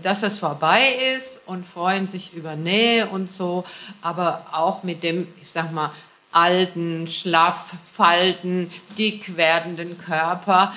[0.02, 0.82] dass das vorbei
[1.16, 3.64] ist und freuen sich über Nähe und so,
[4.02, 5.90] aber auch mit dem, ich sag mal,
[6.32, 10.72] alten, schlaff, falten, dick werdenden Körper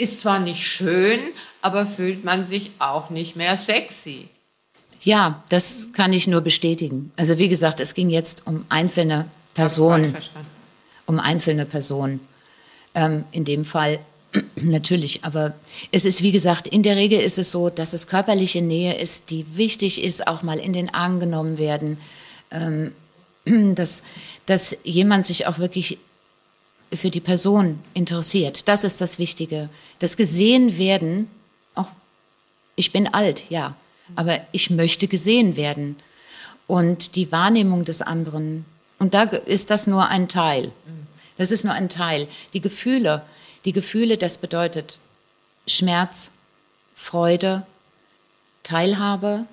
[0.00, 1.20] ist zwar nicht schön,
[1.62, 4.28] aber fühlt man sich auch nicht mehr sexy.
[5.02, 7.12] Ja, das kann ich nur bestätigen.
[7.16, 10.16] Also wie gesagt, es ging jetzt um einzelne Personen.
[11.06, 12.20] Um einzelne Personen.
[12.94, 13.98] Ähm, in dem Fall
[14.56, 15.54] natürlich, aber
[15.90, 19.30] es ist wie gesagt, in der Regel ist es so, dass es körperliche Nähe ist,
[19.30, 21.98] die wichtig ist, auch mal in den Arm genommen werden,
[22.50, 22.92] ähm,
[23.74, 24.02] dass,
[24.46, 25.98] dass jemand sich auch wirklich
[26.92, 28.68] für die Person interessiert.
[28.68, 29.68] Das ist das Wichtige.
[29.98, 31.30] Das gesehen werden,
[31.74, 31.90] auch
[32.76, 33.74] ich bin alt, ja,
[34.16, 35.96] aber ich möchte gesehen werden.
[36.66, 38.64] Und die Wahrnehmung des anderen,
[38.98, 40.72] und da ist das nur ein Teil.
[41.36, 42.28] Das ist nur ein Teil.
[42.52, 43.22] Die Gefühle,
[43.64, 44.98] die Gefühle, das bedeutet
[45.66, 46.32] Schmerz,
[46.94, 47.66] Freude,
[48.62, 49.46] Teilhabe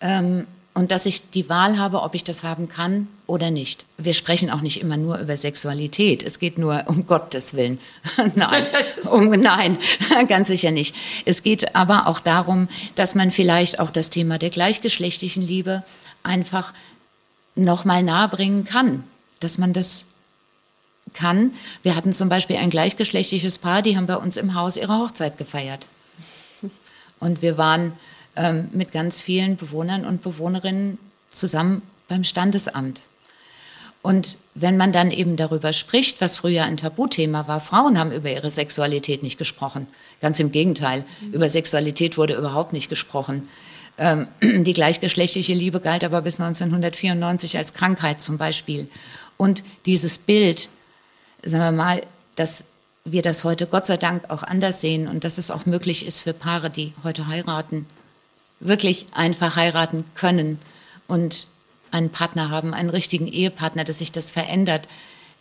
[0.00, 0.46] ähm,
[0.78, 3.84] und dass ich die Wahl habe, ob ich das haben kann oder nicht.
[3.96, 6.22] Wir sprechen auch nicht immer nur über Sexualität.
[6.22, 7.80] Es geht nur um Gottes Willen.
[8.36, 8.64] nein,
[9.10, 9.76] um, nein,
[10.28, 10.94] ganz sicher nicht.
[11.24, 15.82] Es geht aber auch darum, dass man vielleicht auch das Thema der gleichgeschlechtlichen Liebe
[16.22, 16.72] einfach
[17.56, 19.02] noch mal nahebringen kann,
[19.40, 20.06] dass man das
[21.12, 21.54] kann.
[21.82, 25.38] Wir hatten zum Beispiel ein gleichgeschlechtliches Paar, die haben bei uns im Haus ihre Hochzeit
[25.38, 25.88] gefeiert.
[27.18, 27.94] Und wir waren
[28.38, 30.98] ähm, mit ganz vielen Bewohnern und Bewohnerinnen
[31.30, 33.02] zusammen beim Standesamt.
[34.00, 38.30] Und wenn man dann eben darüber spricht, was früher ein Tabuthema war, Frauen haben über
[38.30, 39.86] ihre Sexualität nicht gesprochen.
[40.22, 43.48] Ganz im Gegenteil, über Sexualität wurde überhaupt nicht gesprochen.
[43.98, 48.88] Ähm, die gleichgeschlechtliche Liebe galt aber bis 1994 als Krankheit zum Beispiel.
[49.36, 50.70] Und dieses Bild
[51.44, 52.02] sagen wir mal,
[52.36, 52.66] dass
[53.04, 56.20] wir das heute Gott sei Dank auch anders sehen und dass es auch möglich ist
[56.20, 57.86] für Paare, die heute heiraten,
[58.60, 60.58] wirklich einfach heiraten können
[61.06, 61.46] und
[61.90, 64.88] einen Partner haben, einen richtigen Ehepartner, dass sich das verändert.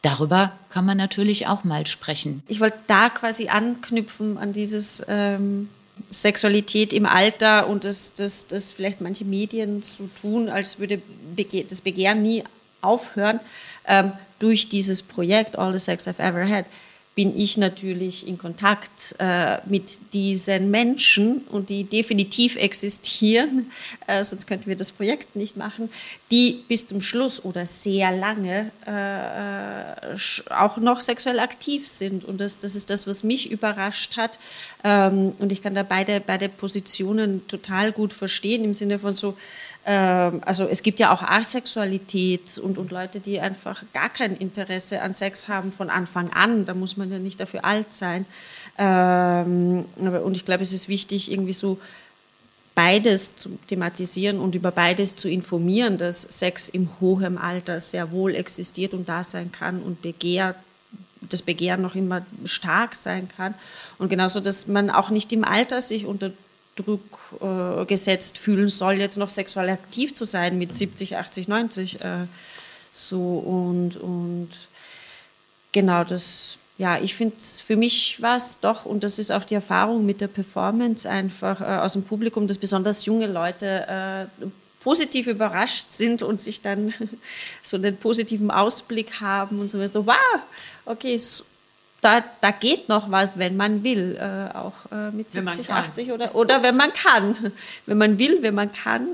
[0.01, 2.43] Darüber kann man natürlich auch mal sprechen.
[2.47, 5.70] Ich wollte da quasi anknüpfen an dieses ähm,
[6.09, 11.01] Sexualität im Alter und das, das, das vielleicht manche Medien so tun, als würde
[11.36, 12.43] Bege das Begehren nie
[12.82, 13.39] aufhören.
[13.86, 16.65] Ähm, durch dieses Projekt All the Sex I've Ever Had,
[17.18, 23.72] bin ich natürlich in Kontakt äh, mit diesen Menschen und die definitiv existieren,
[24.05, 25.89] äh, sonst könnten wir das Projekt nicht machen,
[26.30, 30.18] die bis zum Schluss oder sehr lange äh, äh
[30.51, 32.24] auch noch sexuell aktiv sind.
[32.24, 34.38] Und das, das ist das, was mich überrascht hat.
[34.84, 39.36] Ähm, und ich kann da beide, beide Positionen total gut verstehen, im Sinne von so,
[39.94, 45.14] also es gibt ja auch Asexualität und, und Leute, die einfach gar kein Interesse an
[45.14, 46.66] Sex haben von Anfang an.
[46.66, 48.26] Da muss man ja nicht dafür alt sein.
[48.78, 51.80] Ähm, und ich glaube, es ist wichtig, irgendwie so
[52.76, 58.36] beides zu thematisieren und über beides zu informieren, dass Sex im hohen Alter sehr wohl
[58.36, 60.54] existiert und da sein kann und Begehr,
[61.22, 63.54] das Begehren noch immer stark sein kann.
[63.98, 66.32] Und genauso, dass man auch nicht im Alter sich unter
[66.78, 72.01] Druck äh, gesetzt fühlen soll, jetzt noch sexuell aktiv zu sein mit 70, 80, 90.
[72.01, 72.28] Äh,
[72.91, 74.49] so und, und
[75.71, 79.55] genau das, ja, ich finde für mich war es doch, und das ist auch die
[79.55, 84.45] Erfahrung mit der Performance einfach äh, aus dem Publikum, dass besonders junge Leute äh,
[84.80, 86.93] positiv überrascht sind und sich dann
[87.63, 90.15] so einen positiven Ausblick haben und so, so wow,
[90.86, 91.43] okay, so,
[92.08, 96.36] da, da geht noch was, wenn man will, äh, auch äh, mit 70, 80 oder,
[96.36, 97.36] oder wenn man kann.
[97.86, 99.08] Wenn man will, wenn man kann.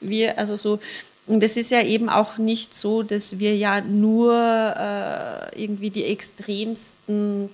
[0.00, 0.78] Wir, also so,
[1.26, 6.04] und es ist ja eben auch nicht so, dass wir ja nur äh, irgendwie die
[6.04, 7.48] extremsten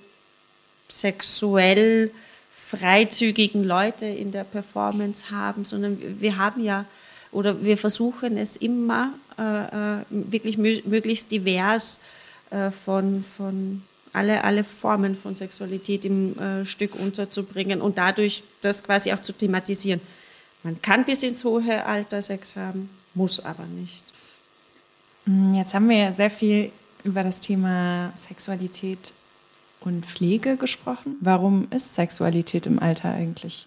[0.89, 2.11] sexuell
[2.53, 6.85] freizügigen Leute in der Performance haben, sondern wir haben ja
[7.31, 12.01] oder wir versuchen es immer äh, äh wirklich möglichst divers
[12.51, 13.83] äh, von, von
[14.15, 19.33] alle, alle Formen von Sexualität im äh, Stück unterzubringen und dadurch das quasi auch zu
[19.33, 20.01] thematisieren.
[20.63, 24.05] Man kann bis ins hohe Alter Sex haben, muss aber nicht.
[25.27, 26.71] Mm, jetzt haben wir ja sehr viel
[27.03, 29.13] über das Thema Sexualität
[29.81, 31.17] und Pflege gesprochen.
[31.21, 33.67] Warum ist Sexualität im Alter eigentlich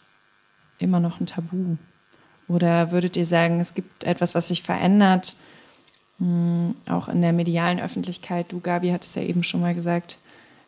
[0.80, 1.76] immer noch ein Tabu?
[2.48, 5.36] Oder würdet ihr sagen, es gibt etwas, was sich verändert,
[6.20, 8.52] mm, auch in der medialen Öffentlichkeit?
[8.52, 10.18] Du, Gabi, hattest ja eben schon mal gesagt,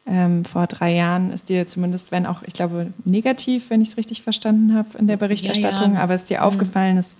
[0.09, 3.97] ähm, vor drei Jahren ist dir zumindest, wenn auch, ich glaube, negativ, wenn ich es
[3.97, 6.03] richtig verstanden habe in der Berichterstattung, ja, ja.
[6.03, 6.45] aber ist dir mhm.
[6.45, 7.15] aufgefallen, dass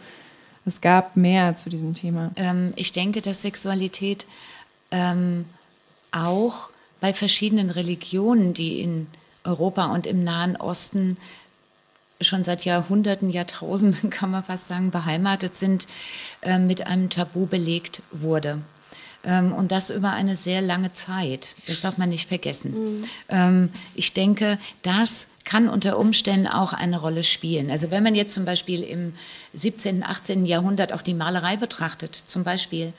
[0.65, 2.31] es gab mehr zu diesem Thema?
[2.35, 4.25] Ähm, ich denke, dass Sexualität
[4.91, 5.45] ähm,
[6.11, 6.69] auch
[6.99, 9.07] bei verschiedenen Religionen, die in
[9.43, 11.17] Europa und im Nahen Osten
[12.21, 15.87] schon seit Jahrhunderten, Jahrtausenden, kann man fast sagen, beheimatet sind,
[16.41, 18.61] äh, mit einem Tabu belegt wurde.
[19.23, 21.55] Ähm, und das über eine sehr lange Zeit.
[21.67, 22.99] Das darf man nicht vergessen.
[22.99, 23.03] Mhm.
[23.27, 27.69] Ähm, ich denke, das kann unter Umständen auch eine Rolle spielen.
[27.71, 29.13] Also wenn man jetzt zum Beispiel im
[29.53, 30.45] 17., 18.
[30.45, 32.93] Jahrhundert auch die Malerei betrachtet, zum Beispiel,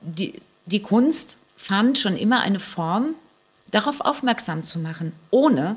[0.00, 0.34] die,
[0.64, 3.14] die Kunst fand schon immer eine Form,
[3.70, 5.76] darauf aufmerksam zu machen, ohne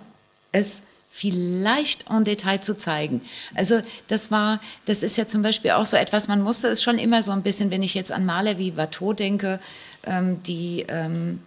[0.51, 3.21] es vielleicht en Detail zu zeigen.
[3.55, 6.97] Also das war, das ist ja zum Beispiel auch so etwas, man musste es schon
[6.97, 9.59] immer so ein bisschen, wenn ich jetzt an Maler wie Watteau denke,
[10.05, 11.41] ähm, die ähm,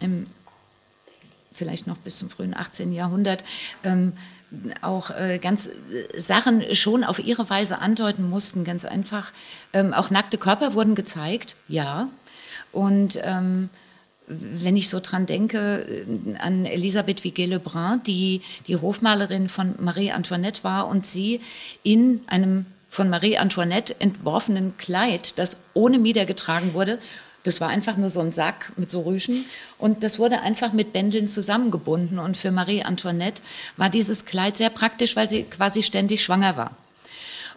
[0.00, 0.26] im,
[1.52, 2.92] vielleicht noch bis zum frühen 18.
[2.92, 3.44] Jahrhundert
[3.84, 4.14] ähm,
[4.80, 9.32] auch äh, ganz äh, Sachen schon auf ihre Weise andeuten mussten, ganz einfach.
[9.72, 12.08] Ähm, auch nackte Körper wurden gezeigt, ja.
[12.72, 13.68] Und ähm,
[14.26, 20.64] wenn ich so dran denke, äh, an Elisabeth Viguet-Lebrun, die die Hofmalerin von Marie Antoinette
[20.64, 21.40] war und sie
[21.82, 26.98] in einem von Marie Antoinette entworfenen Kleid, das ohne Mieder getragen wurde,
[27.42, 29.46] das war einfach nur so ein Sack mit so Rüschen
[29.78, 33.42] und das wurde einfach mit Bändeln zusammengebunden und für Marie Antoinette
[33.76, 36.76] war dieses Kleid sehr praktisch, weil sie quasi ständig schwanger war.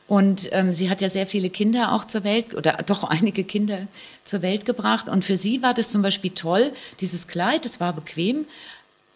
[0.08, 3.88] Und ähm, sie hat ja sehr viele Kinder auch zur Welt, oder doch einige Kinder
[4.24, 5.08] zur Welt gebracht.
[5.08, 8.46] Und für sie war das zum Beispiel toll, dieses Kleid, es war bequem,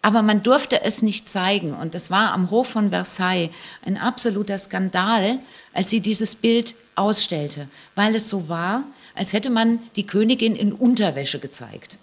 [0.02, 1.74] aber man durfte es nicht zeigen.
[1.74, 3.50] Und das war am Hof von Versailles
[3.84, 5.38] ein absoluter Skandal,
[5.72, 8.84] als sie dieses Bild ausstellte, weil es so war,
[9.14, 11.98] als hätte man die Königin in Unterwäsche gezeigt.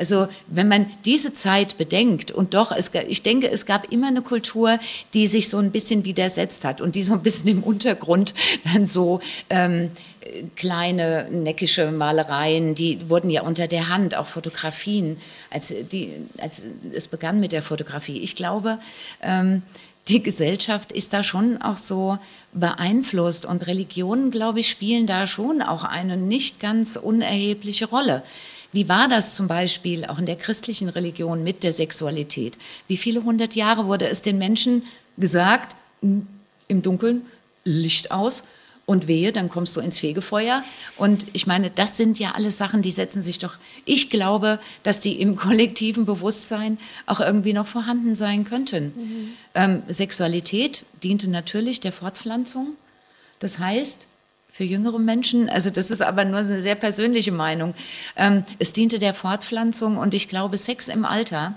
[0.00, 4.22] Also wenn man diese Zeit bedenkt und doch, es, ich denke, es gab immer eine
[4.22, 4.78] Kultur,
[5.12, 8.32] die sich so ein bisschen widersetzt hat und die so ein bisschen im Untergrund
[8.64, 9.20] dann so
[9.50, 9.90] ähm,
[10.56, 15.18] kleine neckische Malereien, die wurden ja unter der Hand, auch Fotografien,
[15.50, 18.20] als, die, als es begann mit der Fotografie.
[18.20, 18.78] Ich glaube,
[19.20, 19.62] ähm,
[20.08, 22.18] die Gesellschaft ist da schon auch so
[22.52, 28.22] beeinflusst und Religionen, glaube ich, spielen da schon auch eine nicht ganz unerhebliche Rolle.
[28.72, 32.56] Wie war das zum Beispiel auch in der christlichen Religion mit der Sexualität?
[32.86, 34.84] Wie viele hundert Jahre wurde es den Menschen
[35.16, 37.22] gesagt, im Dunkeln,
[37.64, 38.44] Licht aus
[38.86, 40.64] und wehe, dann kommst du ins Fegefeuer.
[40.96, 45.00] Und ich meine, das sind ja alles Sachen, die setzen sich doch, ich glaube, dass
[45.00, 48.86] die im kollektiven Bewusstsein auch irgendwie noch vorhanden sein könnten.
[48.96, 49.28] Mhm.
[49.54, 52.76] Ähm, Sexualität diente natürlich der Fortpflanzung.
[53.38, 54.08] Das heißt,
[54.52, 57.74] für jüngere Menschen, also das ist aber nur eine sehr persönliche Meinung,
[58.16, 61.54] ähm, es diente der Fortpflanzung und ich glaube, Sex im Alter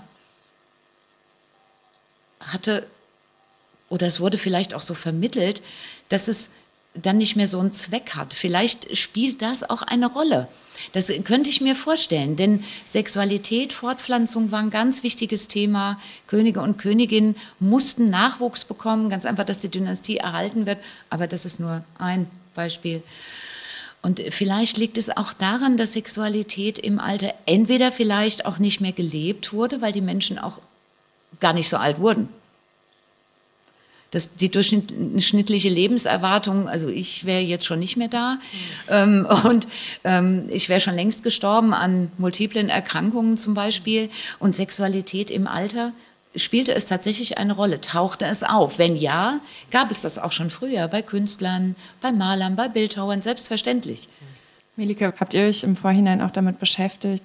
[2.40, 2.86] hatte,
[3.88, 5.62] oder es wurde vielleicht auch so vermittelt,
[6.08, 6.50] dass es
[6.94, 8.34] dann nicht mehr so einen Zweck hat.
[8.34, 10.48] Vielleicht spielt das auch eine Rolle.
[10.92, 16.00] Das könnte ich mir vorstellen, denn Sexualität, Fortpflanzung war ein ganz wichtiges Thema.
[16.26, 20.78] Könige und Königinnen mussten Nachwuchs bekommen, ganz einfach, dass die Dynastie erhalten wird.
[21.10, 23.02] Aber das ist nur ein Beispiel.
[24.04, 28.92] Und vielleicht liegt es auch daran, dass Sexualität im Alter entweder vielleicht auch nicht mehr
[28.92, 30.58] gelebt wurde, weil die Menschen auch
[31.40, 32.28] gar nicht so alt wurden.
[34.10, 38.38] Das, die durchschnittliche Lebenserwartung, also ich wäre jetzt schon nicht mehr da
[38.88, 39.66] ähm, und
[40.04, 45.92] ähm, ich wäre schon längst gestorben an multiplen Erkrankungen zum Beispiel und Sexualität im Alter.
[46.36, 47.80] Spielte es tatsächlich eine Rolle?
[47.80, 48.78] Tauchte es auf?
[48.78, 54.08] Wenn ja, gab es das auch schon früher bei Künstlern, bei Malern, bei Bildhauern, selbstverständlich.
[54.76, 57.24] Melike, habt ihr euch im Vorhinein auch damit beschäftigt,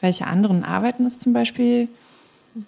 [0.00, 1.88] welche anderen Arbeiten es zum Beispiel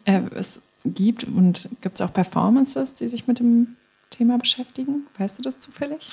[0.05, 3.77] äh, es gibt und gibt es auch Performances, die sich mit dem
[4.11, 5.07] Thema beschäftigen?
[5.19, 6.09] Weißt du das zufällig?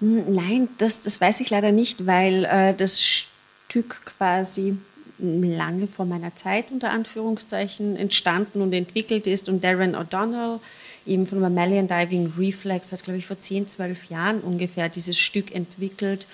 [0.00, 4.76] Nein, das, das weiß ich leider nicht, weil äh, das Stück quasi
[5.18, 10.60] lange vor meiner Zeit unter Anführungszeichen entstanden und entwickelt ist und Darren O'Donnell
[11.06, 15.54] eben von Mammalian Diving Reflex hat, glaube ich, vor 10, 12 Jahren ungefähr dieses Stück
[15.54, 16.26] entwickelt.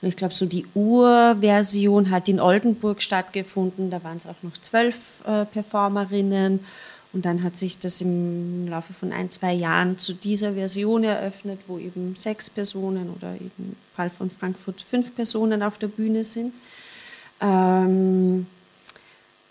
[0.00, 3.90] Und ich glaube, so die Urversion hat in Oldenburg stattgefunden.
[3.90, 6.60] Da waren es auch noch zwölf äh, Performerinnen.
[7.12, 11.58] Und dann hat sich das im Laufe von ein, zwei Jahren zu dieser Version eröffnet,
[11.66, 16.52] wo eben sechs Personen oder im Fall von Frankfurt fünf Personen auf der Bühne sind.
[17.40, 18.46] Ähm,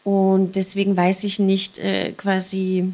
[0.04, 2.94] und deswegen weiß ich nicht äh, quasi,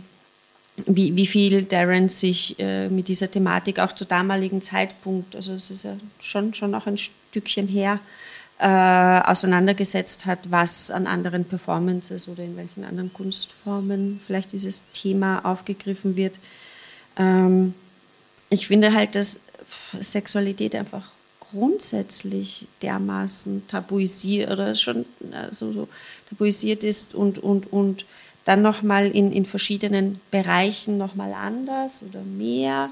[0.86, 5.70] wie, wie viel Darren sich äh, mit dieser Thematik auch zu damaligen Zeitpunkt, also es
[5.70, 8.00] ist ja schon, schon noch ein Stückchen her,
[8.60, 15.46] äh, auseinandergesetzt hat, was an anderen Performances oder in welchen anderen Kunstformen vielleicht dieses Thema
[15.46, 16.40] aufgegriffen wird.
[17.18, 17.74] Ähm,
[18.50, 19.40] ich finde halt, dass
[20.00, 21.04] Sexualität einfach
[21.54, 25.88] grundsätzlich dermaßen tabuisiert oder schon also so
[26.30, 28.06] tabuisiert ist und, und, und
[28.44, 32.90] dann nochmal in, in verschiedenen Bereichen nochmal anders oder mehr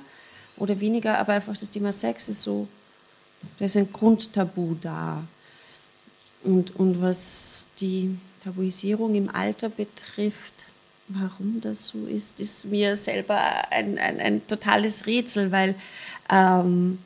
[0.58, 2.68] oder weniger, aber einfach das Thema Sex ist so,
[3.58, 5.24] da ist ein Grundtabu da.
[6.44, 10.66] Und, und was die Tabuisierung im Alter betrifft,
[11.08, 13.38] warum das so ist, ist mir selber
[13.72, 15.76] ein, ein, ein totales Rätsel, weil
[16.32, 17.00] ähm,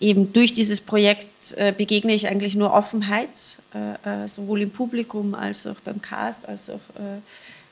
[0.00, 5.34] eben durch dieses Projekt äh, begegne ich eigentlich nur Offenheit, äh, äh, sowohl im Publikum
[5.34, 7.20] als auch beim Cast, als auch äh,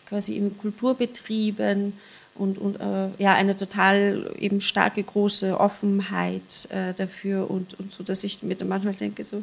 [0.08, 1.92] quasi in Kulturbetrieben
[2.34, 8.24] und, und äh, ja, eine total eben starke, große Offenheit dafür und, und so, dass
[8.24, 9.42] ich mir dann manchmal denke, so,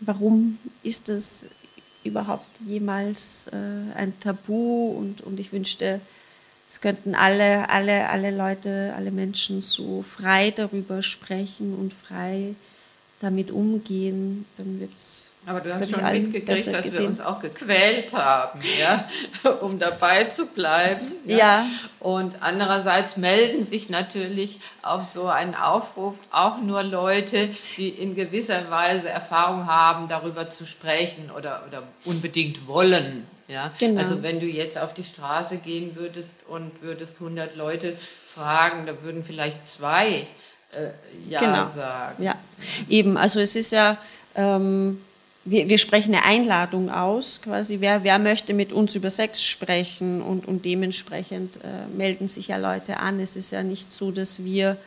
[0.00, 1.46] warum ist das
[2.02, 3.48] überhaupt jemals
[3.94, 4.88] ein Tabu?
[4.88, 6.00] Und, und ich wünschte,
[6.68, 12.54] es könnten alle, alle, alle Leute, alle Menschen so frei darüber sprechen und frei
[13.20, 15.30] damit umgehen, dann wird es.
[15.46, 17.02] Aber du hast schon mitgekriegt, dass gesehen.
[17.02, 19.04] wir uns auch gequält haben, ja,
[19.60, 21.06] um dabei zu bleiben.
[21.26, 21.36] Ja.
[21.36, 21.66] ja.
[22.00, 28.70] Und andererseits melden sich natürlich auf so einen Aufruf auch nur Leute, die in gewisser
[28.70, 33.26] Weise Erfahrung haben, darüber zu sprechen oder, oder unbedingt wollen.
[33.48, 33.72] Ja?
[33.78, 34.00] Genau.
[34.00, 39.02] Also wenn du jetzt auf die Straße gehen würdest und würdest 100 Leute fragen, da
[39.02, 40.26] würden vielleicht zwei
[40.72, 40.90] äh,
[41.28, 41.68] Ja genau.
[41.74, 42.22] sagen.
[42.22, 42.36] Ja,
[42.88, 43.16] eben.
[43.16, 43.96] Also es ist ja,
[44.34, 45.00] ähm,
[45.44, 50.22] wir, wir, sprechen eine Einladung aus, quasi, wer, wer möchte mit uns über Sex sprechen
[50.22, 53.20] und, und dementsprechend äh, melden sich ja Leute an.
[53.20, 54.78] Es ist ja nicht so, dass wir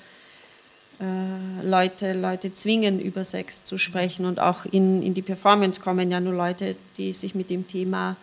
[0.99, 6.09] äh, Leute, Leute zwingen, über Sex zu sprechen und auch in, in die Performance kommen
[6.09, 8.15] ja nur Leute, die sich mit dem Thema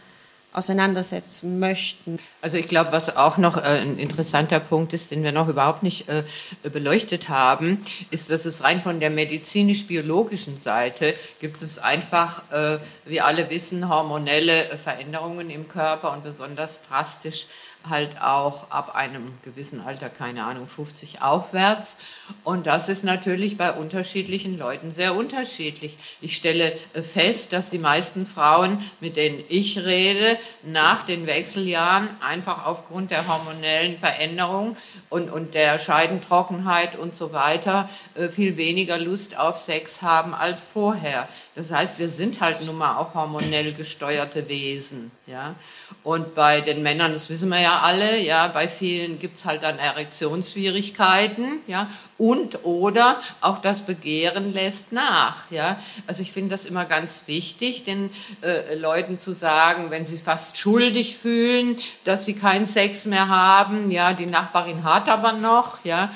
[0.55, 2.19] auseinandersetzen möchten.
[2.41, 5.83] Also ich glaube, was auch noch äh, ein interessanter Punkt ist, den wir noch überhaupt
[5.83, 6.23] nicht äh,
[6.63, 13.21] beleuchtet haben, ist, dass es rein von der medizinisch-biologischen Seite gibt es einfach, äh, wie
[13.21, 17.47] alle wissen, hormonelle Veränderungen im Körper und besonders drastisch
[17.89, 21.99] halt auch ab einem gewissen Alter, keine Ahnung, 50 aufwärts.
[22.43, 25.97] Und das ist natürlich bei unterschiedlichen Leuten sehr unterschiedlich.
[26.21, 32.09] Ich stelle äh, fest, dass die meisten Frauen, mit denen ich rede, nach den Wechseljahren
[32.27, 34.77] einfach aufgrund der hormonellen Veränderung
[35.11, 40.65] und, und der Scheidentrockenheit und so weiter äh, viel weniger Lust auf Sex haben als
[40.67, 41.29] vorher.
[41.57, 45.13] Das heißt, wir sind halt nun mal auch hormonell gesteuerte Wesen.
[45.27, 45.55] Ja?
[46.03, 49.63] Und bei den Männern, das wissen wir ja alle, ja, bei vielen gibt es halt
[49.63, 51.89] dann Erektionsschwierigkeiten, ja,
[52.19, 55.49] und oder auch das Begehren lässt nach.
[55.53, 55.79] Ja?
[56.09, 58.11] Also ich finde das immer ganz wichtig, den
[58.43, 63.93] äh, Leuten zu sagen, wenn sie fast schuldig fühlen, dass sie keinen Sex mehr haben,
[63.93, 66.11] ja, die Nachbarin hat aber noch, ja,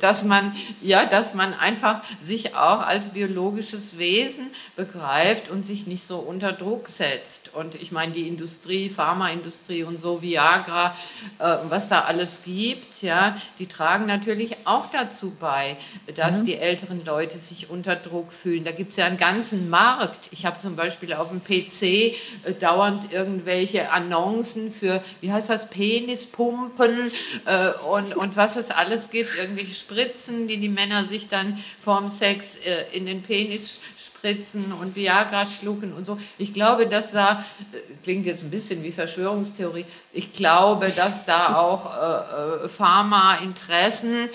[0.00, 6.06] dass man, ja, dass man einfach sich auch als biologisches Wesen begreift und sich nicht
[6.06, 7.47] so unter Druck setzt.
[7.54, 10.94] Und ich meine, die Industrie, Pharmaindustrie und so, Viagra,
[11.38, 15.76] äh, was da alles gibt, ja, die tragen natürlich auch dazu bei,
[16.14, 16.46] dass mhm.
[16.46, 18.64] die älteren Leute sich unter Druck fühlen.
[18.64, 20.28] Da gibt es ja einen ganzen Markt.
[20.30, 22.14] Ich habe zum Beispiel auf dem PC äh,
[22.60, 27.10] dauernd irgendwelche Annoncen für, wie heißt das, Penispumpen
[27.46, 32.10] äh, und, und was es alles gibt, irgendwelche Spritzen, die die Männer sich dann vorm
[32.10, 36.18] Sex äh, in den Penis spritzen und Viagra schlucken und so.
[36.38, 41.56] Ich glaube, dass da, äh, klingt jetzt ein bisschen wie Verschwörungstheorie, ich glaube, dass da
[41.56, 44.28] auch äh, äh, Pharmainteressen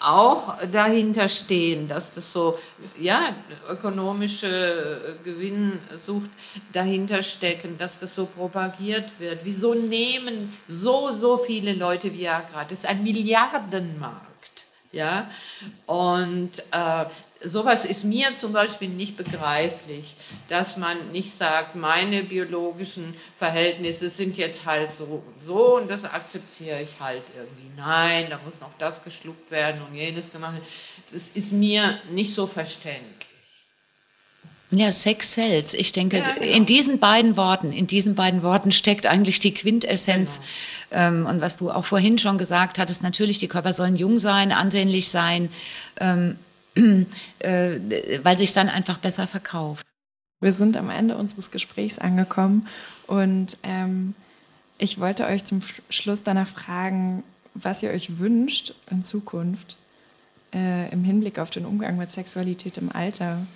[0.00, 2.58] auch dahinter stehen, dass das so,
[2.98, 3.34] ja,
[3.68, 6.30] ökonomische Gewinnsucht
[6.72, 9.40] dahinter stecken, dass das so propagiert wird.
[9.44, 12.64] Wieso nehmen so, so viele Leute Viagra?
[12.64, 14.30] Das ist ein Milliardenmarkt.
[14.92, 15.30] Ja?
[15.86, 17.04] Und äh,
[17.42, 20.14] sowas ist mir zum Beispiel nicht begreiflich,
[20.48, 26.04] dass man nicht sagt, meine biologischen Verhältnisse sind jetzt halt so und so und das
[26.04, 27.70] akzeptiere ich halt irgendwie.
[27.76, 30.66] Nein, da muss noch das geschluckt werden und jenes gemacht werden.
[31.12, 33.20] Das ist mir nicht so verständlich.
[34.72, 35.74] Ja, Sex sells.
[35.74, 36.46] Ich denke, ja, genau.
[36.46, 40.40] in diesen beiden Worten, in diesen beiden Worten steckt eigentlich die Quintessenz.
[40.90, 41.02] Genau.
[41.02, 44.52] Ähm, und was du auch vorhin schon gesagt hattest, natürlich, die Körper sollen jung sein,
[44.52, 45.48] ansehnlich sein.
[45.98, 46.36] Ähm,
[47.38, 47.80] äh,
[48.22, 49.86] weil sich dann einfach besser verkauft.
[50.40, 52.66] Wir sind am Ende unseres Gesprächs angekommen
[53.06, 54.14] und ähm,
[54.78, 55.60] ich wollte euch zum
[55.90, 57.22] Schluss danach fragen,
[57.54, 59.76] was ihr euch wünscht in Zukunft
[60.54, 63.46] äh, im Hinblick auf den Umgang mit Sexualität im Alter.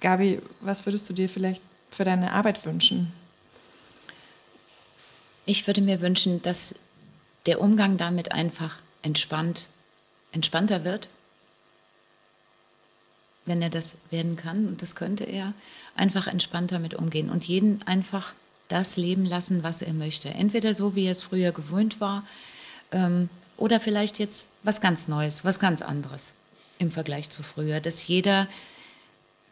[0.00, 3.12] Gabi, was würdest du dir vielleicht für deine Arbeit wünschen?
[5.46, 6.74] Ich würde mir wünschen, dass
[7.46, 9.68] der Umgang damit einfach entspannt,
[10.32, 11.08] entspannter wird
[13.46, 15.52] wenn er das werden kann, und das könnte er,
[15.96, 18.32] einfach entspannter mit umgehen und jeden einfach
[18.68, 20.30] das leben lassen, was er möchte.
[20.30, 22.24] Entweder so, wie er es früher gewöhnt war,
[22.92, 26.34] ähm, oder vielleicht jetzt was ganz Neues, was ganz anderes
[26.78, 28.48] im Vergleich zu früher, dass jeder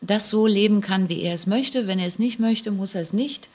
[0.01, 1.87] das so leben kann, wie er es möchte.
[1.87, 3.49] Wenn er es nicht möchte, muss er es nicht.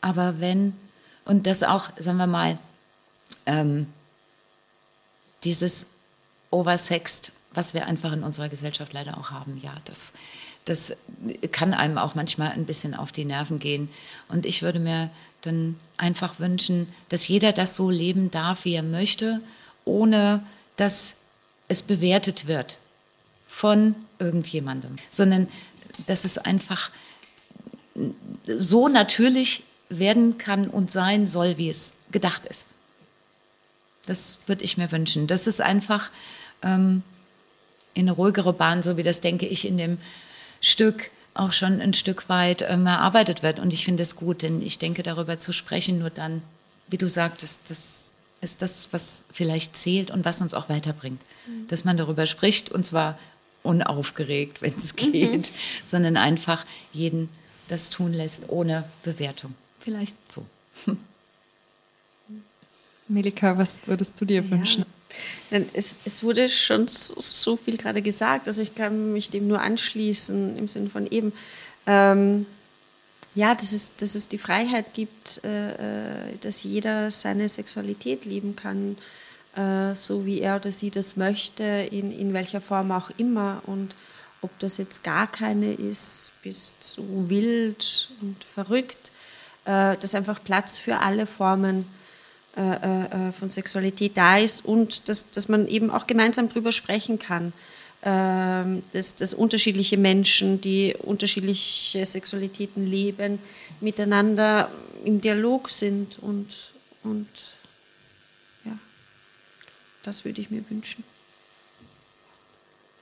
[0.00, 0.76] Aber wenn,
[1.24, 2.58] und das auch, sagen wir mal,
[3.46, 3.86] ähm,
[5.44, 5.86] dieses
[6.50, 9.60] Oversext was wir einfach in unserer Gesellschaft leider auch haben.
[9.60, 10.12] Ja, das,
[10.64, 10.96] das
[11.50, 13.88] kann einem auch manchmal ein bisschen auf die Nerven gehen.
[14.28, 18.84] Und ich würde mir dann einfach wünschen, dass jeder das so leben darf, wie er
[18.84, 19.40] möchte,
[19.84, 20.40] ohne
[20.76, 21.22] dass
[21.66, 22.78] es bewertet wird
[23.48, 25.48] von irgendjemandem, sondern
[26.06, 26.92] dass es einfach
[28.46, 32.66] so natürlich werden kann und sein soll, wie es gedacht ist.
[34.06, 35.26] Das würde ich mir wünschen.
[35.26, 36.12] Das ist einfach
[36.62, 37.02] ähm,
[37.98, 39.98] in eine ruhigere Bahn, so wie das, denke ich, in dem
[40.60, 43.58] Stück auch schon ein Stück weit ähm, erarbeitet wird.
[43.58, 46.42] Und ich finde es gut, denn ich denke, darüber zu sprechen, nur dann,
[46.88, 51.20] wie du sagtest, das ist das, was vielleicht zählt und was uns auch weiterbringt.
[51.46, 51.68] Mhm.
[51.68, 53.18] Dass man darüber spricht und zwar
[53.62, 55.12] unaufgeregt, wenn es mhm.
[55.12, 55.54] geht, mhm.
[55.84, 57.28] sondern einfach jeden
[57.68, 59.54] das tun lässt, ohne Bewertung.
[59.80, 60.46] Vielleicht so.
[63.08, 64.84] Melika, was würdest du dir ja.
[65.50, 69.60] Es, es, wurde schon so, so, viel gerade gesagt, also ich kann mich dem nur
[69.60, 71.32] anschließen im Sinne von eben,
[71.86, 72.46] ähm,
[73.34, 78.56] ja, dass es, dass es die Freiheit gibt, äh, äh, dass jeder seine Sexualität leben
[78.56, 78.98] kann,
[79.56, 83.62] äh, so wie er oder sie das möchte, in, in welcher Form auch immer.
[83.66, 83.96] Und
[84.42, 89.10] ob das jetzt gar keine ist, bist so wild und verrückt,
[89.64, 91.86] äh, dass einfach Platz für alle Formen
[92.56, 97.18] äh, äh, von Sexualität da ist und dass, dass man eben auch gemeinsam darüber sprechen
[97.18, 97.52] kann.
[98.00, 103.40] Ähm, dass, dass unterschiedliche Menschen, die unterschiedliche Sexualitäten leben,
[103.80, 104.70] miteinander
[105.04, 106.46] im Dialog sind und,
[107.02, 107.26] und
[110.08, 111.04] das würde ich mir wünschen.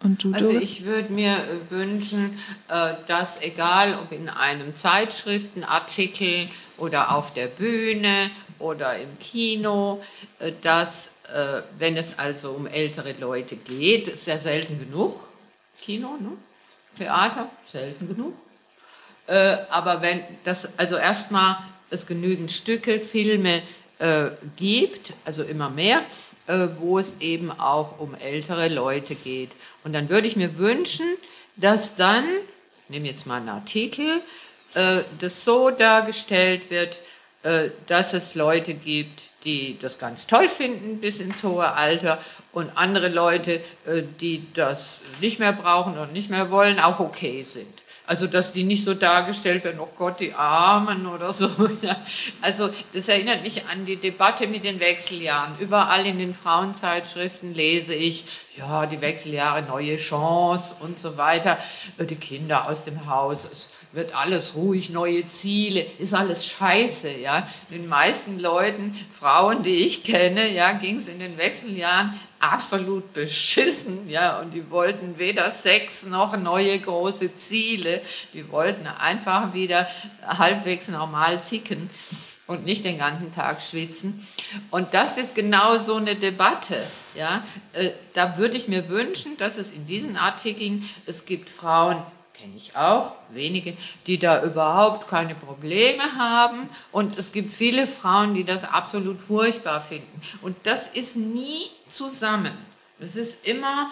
[0.00, 1.36] Und du, also ich würde mir
[1.70, 2.38] wünschen,
[2.68, 10.02] äh, dass egal ob in einem Zeitschriftenartikel oder auf der Bühne oder im Kino,
[10.38, 15.28] äh, dass äh, wenn es also um ältere Leute geht, ist ja selten genug,
[15.80, 16.32] Kino, ne?
[16.98, 18.32] Theater, selten genug.
[19.70, 21.58] Aber wenn das also erstmal
[21.90, 23.60] es genügend Stücke, Filme
[24.56, 26.02] gibt, also immer mehr,
[26.46, 29.50] äh, wo es eben auch um ältere Leute geht.
[29.82, 31.06] Und dann würde ich mir wünschen,
[31.56, 32.24] dass dann,
[32.84, 34.20] ich nehme jetzt mal einen Artikel,
[34.74, 37.05] äh, das so dargestellt wird, äh,
[37.86, 42.18] dass es Leute gibt, die das ganz toll finden bis ins hohe Alter
[42.52, 43.60] und andere Leute,
[44.20, 47.66] die das nicht mehr brauchen und nicht mehr wollen, auch okay sind.
[48.08, 51.50] Also, dass die nicht so dargestellt werden, oh Gott, die Armen oder so.
[52.40, 55.54] Also, das erinnert mich an die Debatte mit den Wechseljahren.
[55.58, 58.24] Überall in den Frauenzeitschriften lese ich,
[58.56, 61.58] ja, die Wechseljahre, neue Chance und so weiter.
[61.98, 67.48] Die Kinder aus dem Haus, wird alles ruhig, neue Ziele, ist alles scheiße, ja.
[67.70, 74.08] Den meisten Leuten, Frauen, die ich kenne, ja, ging es in den Wechseljahren absolut beschissen,
[74.10, 78.02] ja, und die wollten weder Sex noch neue große Ziele,
[78.34, 79.88] die wollten einfach wieder
[80.26, 81.88] halbwegs normal ticken
[82.46, 84.24] und nicht den ganzen Tag schwitzen.
[84.70, 86.76] Und das ist genau so eine Debatte,
[87.14, 87.42] ja.
[87.72, 91.96] Äh, da würde ich mir wünschen, dass es in diesen Artikeln, es gibt Frauen,
[92.38, 93.76] kenne ich auch, wenige,
[94.06, 96.68] die da überhaupt keine Probleme haben.
[96.92, 100.20] Und es gibt viele Frauen, die das absolut furchtbar finden.
[100.42, 102.52] Und das ist nie zusammen.
[103.00, 103.90] Es ist immer,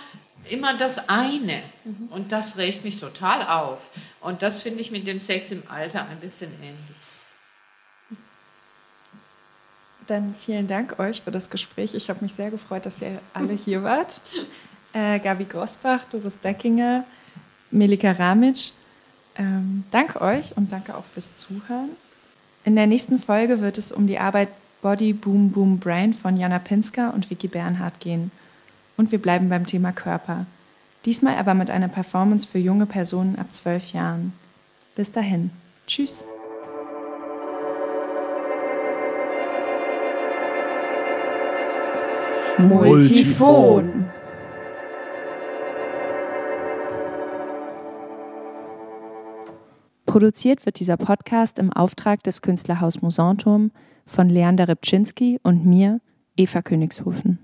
[0.51, 1.63] immer das eine.
[1.85, 2.09] Mhm.
[2.11, 3.79] Und das regt mich total auf.
[4.21, 6.97] Und das finde ich mit dem Sex im Alter ein bisschen ähnlich.
[10.07, 11.95] Dann vielen Dank euch für das Gespräch.
[11.95, 14.21] Ich habe mich sehr gefreut, dass ihr alle hier wart.
[14.97, 17.05] Äh, Gabi Grossbach, Doris Deckinger,
[17.75, 18.73] Melika Ramic.
[19.37, 21.91] Ähm, danke euch und danke auch fürs Zuhören.
[22.65, 24.49] In der nächsten Folge wird es um die Arbeit
[24.81, 28.31] Body Boom Boom Brain von Jana Pinska und Vicky Bernhardt gehen.
[28.97, 30.47] Und wir bleiben beim Thema Körper.
[31.05, 34.33] Diesmal aber mit einer Performance für junge Personen ab zwölf Jahren.
[34.95, 35.51] Bis dahin.
[35.87, 36.25] Tschüss.
[42.57, 44.07] Multifon.
[50.15, 53.73] Produziert wird dieser Podcast im Auftrag des Künstlerhaus Musanturm
[54.07, 56.01] von Leander Rybczynski und mir,
[56.37, 57.44] Eva Königshofen.